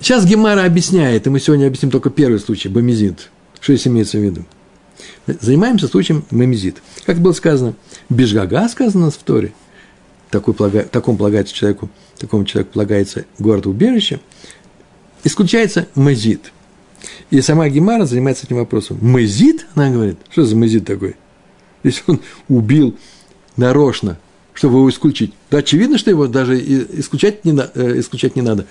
[0.00, 3.30] Сейчас Гемара объясняет, и мы сегодня объясним только первый случай, бомизит.
[3.60, 4.44] Что здесь имеется в виду?
[5.26, 6.82] Занимаемся случаем мемизит.
[7.04, 7.74] Как было сказано,
[8.08, 9.52] бежгага сказано в Торе,
[10.30, 10.54] такой,
[10.84, 14.20] такому полагается человеку такому человеку полагается город-убежище,
[15.24, 16.52] исключается мазит.
[17.30, 18.98] И сама Гемара занимается этим вопросом.
[19.00, 21.16] Мазит, она говорит, что за мазит такой?
[21.82, 22.96] Если он убил
[23.56, 24.18] нарочно,
[24.54, 28.66] чтобы его исключить, то очевидно, что его даже исключать не, э, исключать не надо.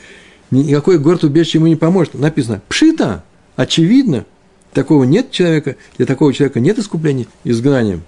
[0.51, 2.15] Никакой город-убежище ему не поможет.
[2.15, 3.23] Написано, пшита,
[3.55, 4.25] очевидно,
[4.73, 8.03] такого нет человека, для такого человека нет искупления изгнанием.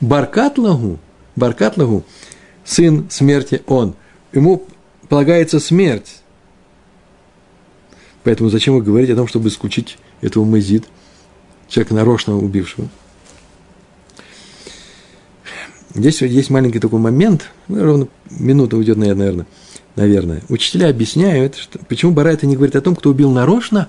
[0.00, 0.98] Баркат лагу,
[1.36, 2.04] баркат лагу,
[2.70, 3.94] сын смерти он
[4.32, 4.64] ему
[5.08, 6.20] полагается смерть.
[8.22, 10.84] Поэтому зачем вы говорите о том, чтобы исключить этого мазид,
[11.68, 12.88] человека нарочно убившего?
[15.94, 19.46] Здесь есть маленький такой момент, ну, ровно минута уйдет, наверное,
[19.96, 20.42] наверное.
[20.48, 23.88] Учителя объясняют, что, почему Барайта не говорит о том, кто убил нарочно,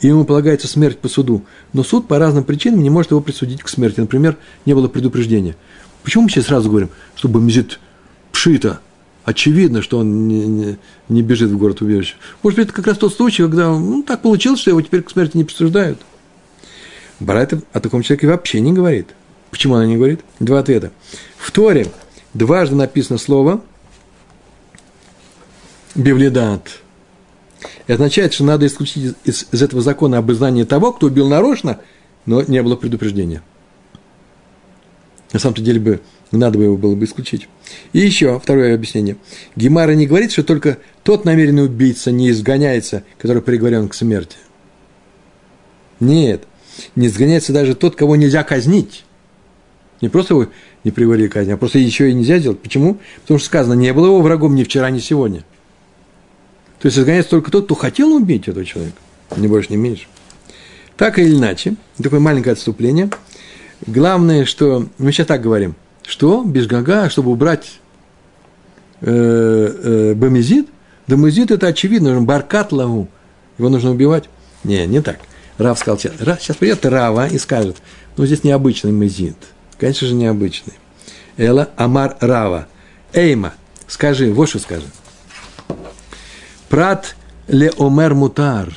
[0.00, 1.44] и ему полагается смерть по суду,
[1.74, 4.00] но суд по разным причинам не может его присудить к смерти.
[4.00, 5.56] Например, не было предупреждения.
[6.02, 7.78] Почему мы сейчас сразу говорим, что Бамизит
[8.32, 8.80] пшита–
[9.24, 10.78] очевидно, что он не, не,
[11.08, 12.14] не бежит в город убежище.
[12.42, 15.10] Может быть, это как раз тот случай, когда ну, так получилось, что его теперь к
[15.10, 16.00] смерти не присуждают.
[17.18, 19.08] Барайта о таком человеке вообще не говорит.
[19.50, 20.20] Почему она не говорит?
[20.38, 20.90] Два ответа.
[21.36, 21.88] В Торе
[22.34, 23.62] дважды написано слово
[25.94, 26.80] бивлидат.
[27.86, 31.80] Это означает, что надо исключить из, из этого закона об издании того, кто убил нарочно,
[32.24, 33.42] но не было предупреждения.
[35.32, 36.00] На самом-то деле бы
[36.32, 37.48] надо бы его было бы исключить.
[37.92, 39.16] И еще второе объяснение.
[39.56, 44.36] Гемара не говорит, что только тот намеренный убийца не изгоняется, который приговорен к смерти.
[45.98, 46.44] Нет,
[46.96, 49.04] не изгоняется даже тот, кого нельзя казнить.
[50.00, 50.46] Не просто его
[50.82, 52.60] не приговорили к казни, а просто еще и нельзя сделать.
[52.60, 52.98] Почему?
[53.22, 55.44] Потому что сказано, не было его врагом ни вчера, ни сегодня.
[56.80, 58.96] То есть изгоняется только тот, кто хотел убить этого человека.
[59.36, 60.06] Ни больше, ни меньше.
[60.96, 63.10] Так или иначе, такое маленькое отступление.
[63.86, 65.74] Главное, что мы сейчас так говорим,
[66.06, 67.80] что без гага, чтобы убрать
[69.00, 70.68] э, э, бомезид,
[71.06, 73.08] бомезид это очевидно, баркат лагу,
[73.58, 74.24] его нужно убивать.
[74.64, 75.18] Не, не так.
[75.56, 77.76] Рав сказал, сейчас придет Рава и скажет,
[78.16, 79.36] ну здесь необычный мезид.
[79.78, 80.74] Конечно же, необычный.
[81.36, 82.66] Эла Амар Рава.
[83.12, 83.54] Эйма,
[83.86, 84.86] скажи, вот что скажи.
[86.68, 87.16] Прат
[87.48, 88.74] ле омер мутар.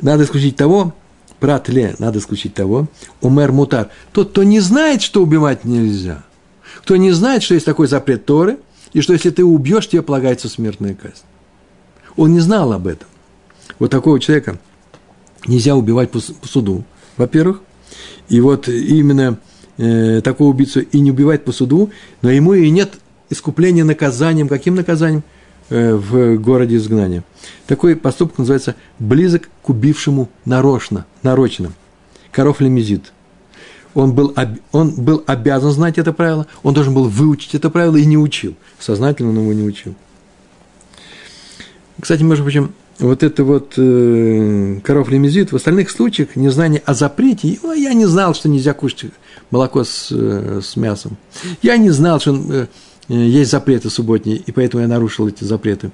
[0.00, 0.94] Надо исключить того,
[1.40, 2.88] прат ле, надо исключить того,
[3.22, 3.90] омер мутар.
[4.12, 6.24] Тот, кто не знает, что убивать нельзя.
[6.78, 8.58] Кто не знает, что есть такой запрет Торы,
[8.92, 11.22] и что если ты убьешь, тебе полагается смертная казнь.
[12.16, 13.06] Он не знал об этом.
[13.78, 14.58] Вот такого человека
[15.46, 16.84] нельзя убивать по суду,
[17.16, 17.60] во-первых.
[18.28, 19.38] И вот именно
[19.76, 21.90] э, такого убийцу и не убивать по суду,
[22.22, 22.98] но ему и нет
[23.30, 24.48] искупления наказанием.
[24.48, 25.22] Каким наказанием?
[25.70, 27.24] Э, в городе изгнания.
[27.66, 31.72] Такой поступок называется близок к убившему нарочно, нарочно.
[32.32, 33.12] Коров лемезит.
[33.92, 34.34] Он был,
[34.72, 38.54] он был обязан знать это правило, он должен был выучить это правило и не учил.
[38.78, 39.94] Сознательно он его не учил.
[42.00, 47.58] Кстати, между прочим, вот это вот э, коров лимезит, в остальных случаях незнание о запрете,
[47.76, 49.10] я не знал, что нельзя кушать
[49.50, 51.18] молоко с, э, с мясом.
[51.60, 52.66] Я не знал, что э,
[53.08, 55.90] есть запреты субботние, и поэтому я нарушил эти запреты.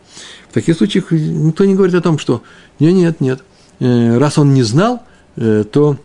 [0.50, 2.42] В таких случаях никто не говорит о том, что
[2.78, 3.44] нет, нет, нет.
[3.80, 5.02] Э, раз он не знал,
[5.36, 5.96] э, то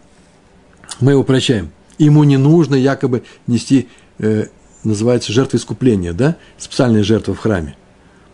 [1.00, 1.72] мы его прощаем.
[1.98, 3.88] Ему не нужно якобы нести,
[4.20, 4.46] э,
[4.84, 7.76] называется, жертва искупления, да, специальная жертва в храме.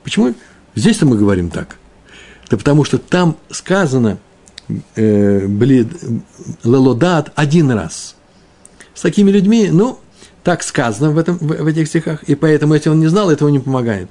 [0.04, 0.36] Почему
[0.76, 1.78] здесь-то мы говорим так–
[2.50, 4.18] да потому что там сказано
[4.96, 5.88] э, блид,
[6.64, 8.16] лелодат один раз.
[8.94, 10.00] С такими людьми, ну,
[10.46, 13.58] так сказано в, этом, в, этих стихах, и поэтому, если он не знал, этого не
[13.58, 14.10] помогает.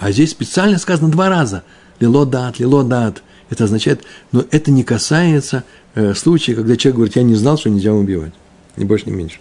[0.00, 1.62] А здесь специально сказано два раза.
[2.00, 3.22] Лилодат, лилодат.
[3.50, 4.02] Это означает,
[4.32, 5.62] но это не касается
[5.94, 8.32] э, случая, когда человек говорит, я не знал, что нельзя убивать.
[8.76, 9.38] Ни больше, ни меньше.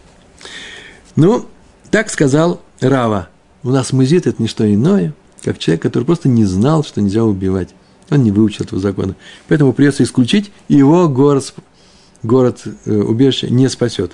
[1.16, 1.48] Ну,
[1.90, 3.30] так сказал Рава.
[3.64, 7.24] У нас мызит– это не что иное, как человек, который просто не знал, что нельзя
[7.24, 7.70] убивать.
[8.12, 9.16] Он не выучил этого закона.
[9.48, 11.56] Поэтому придется исключить, его город,
[12.22, 14.12] город э, убежище не спасет.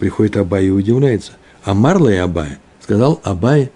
[0.00, 1.32] Приходит Абай и удивляется.
[1.64, 3.70] А Марла и Абай сказал Абай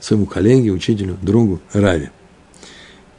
[0.00, 2.10] своему коллеге, учителю, другу Раве.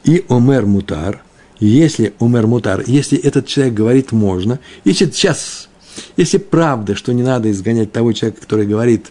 [0.04, 1.22] И Омер Мутар,
[1.58, 5.68] если Омер Мутар, если этот человек говорит можно, если сейчас,
[6.16, 9.10] если правда, что не надо изгонять того человека, который говорит,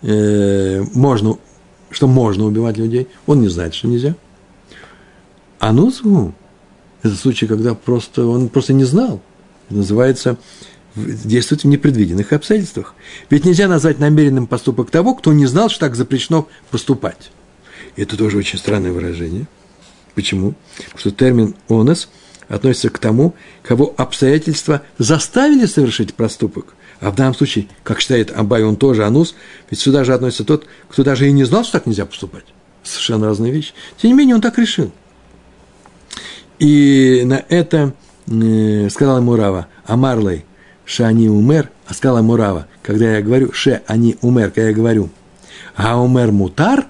[0.00, 1.36] э, можно,
[1.90, 4.16] что можно убивать людей, он не знает, что нельзя–
[5.62, 6.34] Анузгу–
[7.04, 9.20] это случай, когда просто, он просто не знал.
[9.68, 10.36] Это называется
[10.94, 12.94] действовать в непредвиденных обстоятельствах.
[13.30, 17.30] Ведь нельзя назвать намеренным поступок того, кто не знал, что так запрещено поступать.
[17.96, 19.46] Это тоже очень странное выражение.
[20.14, 20.54] Почему?
[20.76, 22.08] Потому что термин «онос»
[22.48, 26.74] относится к тому, кого обстоятельства заставили совершить проступок.
[27.00, 29.34] А в данном случае, как считает Абай, он тоже анус,
[29.70, 32.44] ведь сюда же относится тот, кто даже и не знал, что так нельзя поступать.
[32.82, 33.72] Совершенно разные вещи.
[33.96, 34.92] Тем не менее, он так решил.
[36.58, 37.94] И на это
[38.28, 40.44] э, сказал ему Рава, Амарлей,
[40.92, 45.08] Шани умер, а сказал ему Рава, когда я говорю, Ше, они умер, когда я говорю,
[45.74, 46.86] а умер мутар,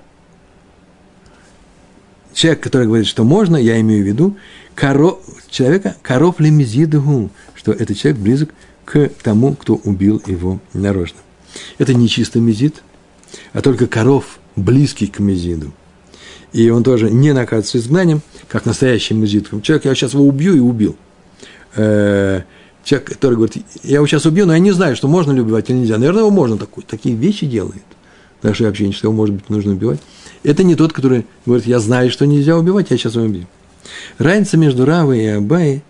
[2.34, 4.36] человек, который говорит, что можно, я имею в виду,
[4.74, 8.50] коро, человека, коров лемизидгу, что этот человек близок
[8.84, 11.18] к тому, кто убил его нарочно.
[11.78, 12.82] Это не чисто мизид,
[13.52, 15.72] а только коров, близкий к мизиду
[16.52, 19.48] и он тоже не наказывается изгнанием, как настоящий музит.
[19.62, 20.96] Человек, я сейчас его убью и убил.
[22.84, 25.70] Человек, который говорит, я его сейчас убью, но я не знаю, что можно ли убивать
[25.70, 25.98] или нельзя.
[25.98, 27.82] Наверное, его можно такой, такие вещи делает.
[28.42, 30.00] Даже вообще не что его, может быть, нужно убивать.
[30.42, 33.46] Это не тот, который говорит, я знаю, что нельзя убивать, я сейчас его убью.
[34.18, 35.82] Разница между Равой и Абай,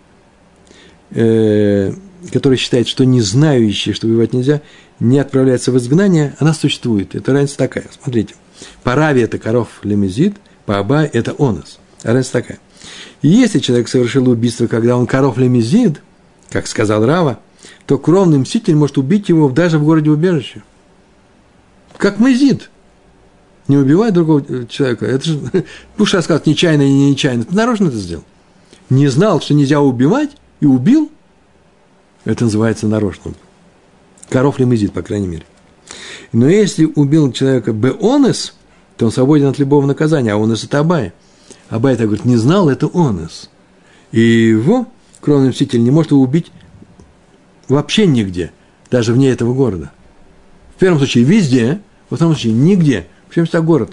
[1.11, 1.93] э,
[2.30, 4.61] который считает, что не знающий, что убивать нельзя,
[5.01, 7.14] не отправляется в изгнание, она существует.
[7.14, 7.86] Это разница такая.
[8.03, 8.34] Смотрите.
[8.82, 10.34] По Раве это коров лемезит–
[10.66, 11.78] по Абай– это онос.
[12.03, 12.59] Разница такая.
[13.20, 16.01] Если человек совершил убийство, когда он коров лемезид,
[16.53, 17.41] как сказал Рава,
[17.87, 20.63] то кровный мститель может убить его даже в городе убежище.
[21.97, 22.71] Как мезид.
[23.69, 25.07] не убивай другого человека.
[25.07, 25.41] Это же,
[25.97, 27.45] пусть рассказывает нечаянно или не нечаянно.
[27.45, 28.25] Ты нарочно это сделал.
[28.91, 30.31] Не знал, что нельзя убивать,
[30.61, 31.11] и убил.
[32.25, 33.33] Это называется нарочно.
[34.29, 35.45] Коров лимезит, по крайней мере.
[36.33, 38.55] Но если убил человека беонес,
[38.97, 41.13] то он свободен от любого наказания, а онес– это Абай.
[41.69, 43.51] Абай так говорит, не знал, это онес.
[44.13, 44.87] И его
[45.23, 46.53] кровный мститель не может его убить
[47.68, 48.53] вообще нигде,
[48.91, 49.91] даже вне этого города.
[50.77, 53.07] В первом случае везде, во втором случае нигде.
[53.29, 53.93] Причем сюда город.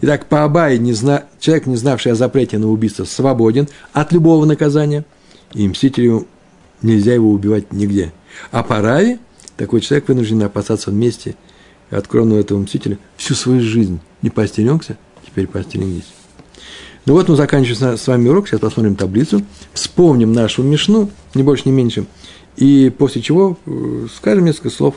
[0.00, 1.24] Итак, по Абае не зна...
[1.38, 5.04] человек, не знавший о запрете на убийство, свободен от любого наказания,
[5.54, 6.26] и мстителю
[6.80, 8.12] нельзя его убивать нигде.
[8.50, 9.18] А по Раве
[9.56, 11.36] такой человек вынужден опасаться вместе
[11.90, 14.00] от кровного этого мстителя всю свою жизнь.
[14.22, 16.12] Не поостерегся, теперь поостерегись.
[17.04, 19.42] Ну вот мы заканчиваем с вами урок, сейчас посмотрим таблицу,
[19.72, 22.06] вспомним нашу Мишну, не больше, не меньше,
[22.56, 24.94] и после чего э, скажем несколько слов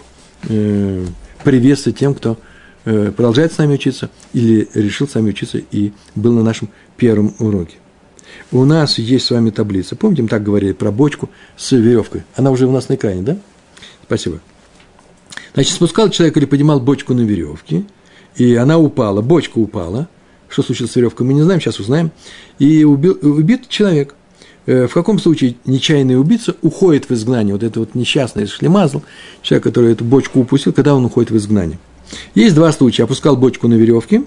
[0.47, 1.03] э,
[1.43, 2.37] приветствия тем, кто
[2.85, 7.33] э, продолжает с нами учиться или решил с нами учиться и был на нашем первом
[7.39, 7.77] уроке.
[8.51, 9.95] У нас есть с вами таблица.
[9.95, 12.21] Помните, мы так говорили про бочку с веревкой?
[12.35, 13.37] Она уже у нас на экране, да?
[14.03, 14.41] Спасибо.
[15.55, 17.83] Значит, спускал человек или поднимал бочку на веревке,
[18.35, 20.07] и она упала, бочка упала–
[20.55, 22.11] что случилось с веревкой, мы не знаем, сейчас узнаем.
[22.59, 24.15] И убил, убит человек.
[24.65, 27.53] Э, в каком случае нечаянный убийца уходит в изгнание?
[27.53, 29.01] Вот это вот несчастный шлемазл,
[29.41, 31.77] человек, который эту бочку упустил, когда он уходит в изгнание.
[32.35, 33.03] Есть два случая.
[33.03, 34.23] Опускал бочку на веревке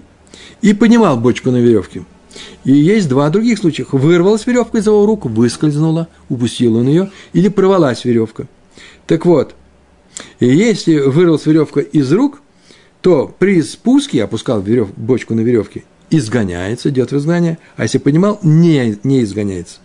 [0.61, 2.05] и поднимал бочку на веревке.
[2.65, 3.87] И есть два других случая.
[3.91, 8.47] Вырвалась веревка из его рук, выскользнула, упустил он ее, или порвалась веревка.
[9.07, 9.55] Так вот,
[10.41, 12.43] если вырвалась веревка из рук,
[13.01, 18.39] то при спуске, опускал верев, бочку на веревке, изгоняется, идет в изгнание, а если поднимал,
[18.43, 19.81] не, не изгоняется.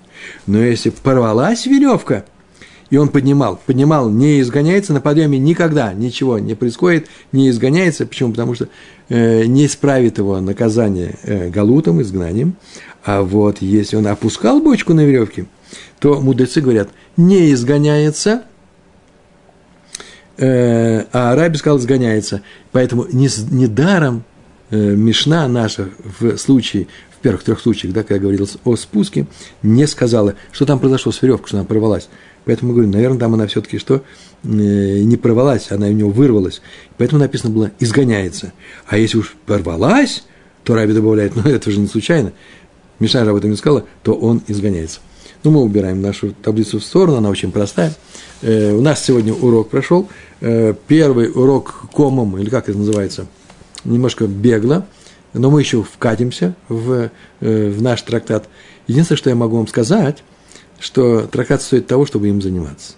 [0.47, 2.26] Но если порвалась веревка,
[2.89, 8.05] и он поднимал, поднимал, не изгоняется, на подъеме никогда ничего не происходит, не изгоняется.
[8.05, 8.32] Почему?
[8.32, 8.67] Потому что
[9.09, 12.55] э, не исправит его наказание э, галутом, изгнанием.
[13.03, 15.47] А вот если он опускал бочку на веревке,
[15.99, 18.43] то мудрецы говорят, не изгоняется,
[20.38, 22.43] э, а Араби сказал, изгоняется.
[22.71, 24.24] Поэтому не, не даром
[24.76, 29.28] Мишна наша в случае, в первых трех случаях, да, когда говорилось о спуске,
[29.61, 32.09] не сказала, что там произошло с веревкой, что она порвалась.
[32.45, 34.03] Поэтому мы говорим, наверное, там она все-таки что?
[34.43, 36.61] Э, не порвалась, она у него вырвалась.
[36.97, 38.53] Поэтому написано было «изгоняется».
[38.86, 40.24] А если уж порвалась,
[40.63, 42.34] то Раби добавляет, ну это же не случайно,
[42.99, 44.99] Мишна же об этом не сказала, то он изгоняется.
[45.43, 47.93] Ну, мы убираем нашу таблицу в сторону, она очень простая.
[48.41, 50.09] Э, у нас сегодня урок прошел.
[50.41, 53.28] Э, первый урок комом, или как это называется–
[53.86, 54.86] немножко бегло,
[55.34, 57.09] но мы еще вкатимся в,
[57.41, 58.47] э, в наш трактат.
[58.88, 60.23] Единственное, что я могу вам сказать,
[60.79, 62.93] что трактат стоит того, чтобы им заниматься.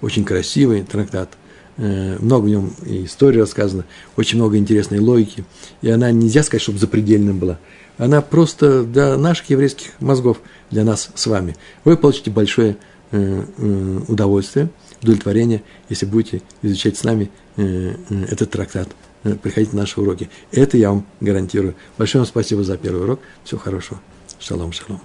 [0.00, 1.30] Очень красивый трактат,
[1.76, 3.84] э, много в нем и истории рассказано,
[4.16, 5.44] очень много интересной логики,
[5.82, 7.58] и она нельзя сказать, чтобы запредельным была.
[7.98, 10.38] Она просто для наших еврейских мозгов,
[10.70, 11.56] для нас с вами.
[11.84, 12.78] Вы получите большое
[13.10, 13.44] э,
[14.08, 14.70] удовольствие,
[15.02, 18.88] удовлетворение, если будете изучать с нами этот трактат
[19.24, 20.30] Э, приходите на наши уроки.
[20.50, 21.74] Это я вам гарантирую.
[21.98, 23.20] Большое вам спасибо за первый урок.
[23.44, 24.00] Всего хорошего.
[24.38, 25.00] Шалом, шалом.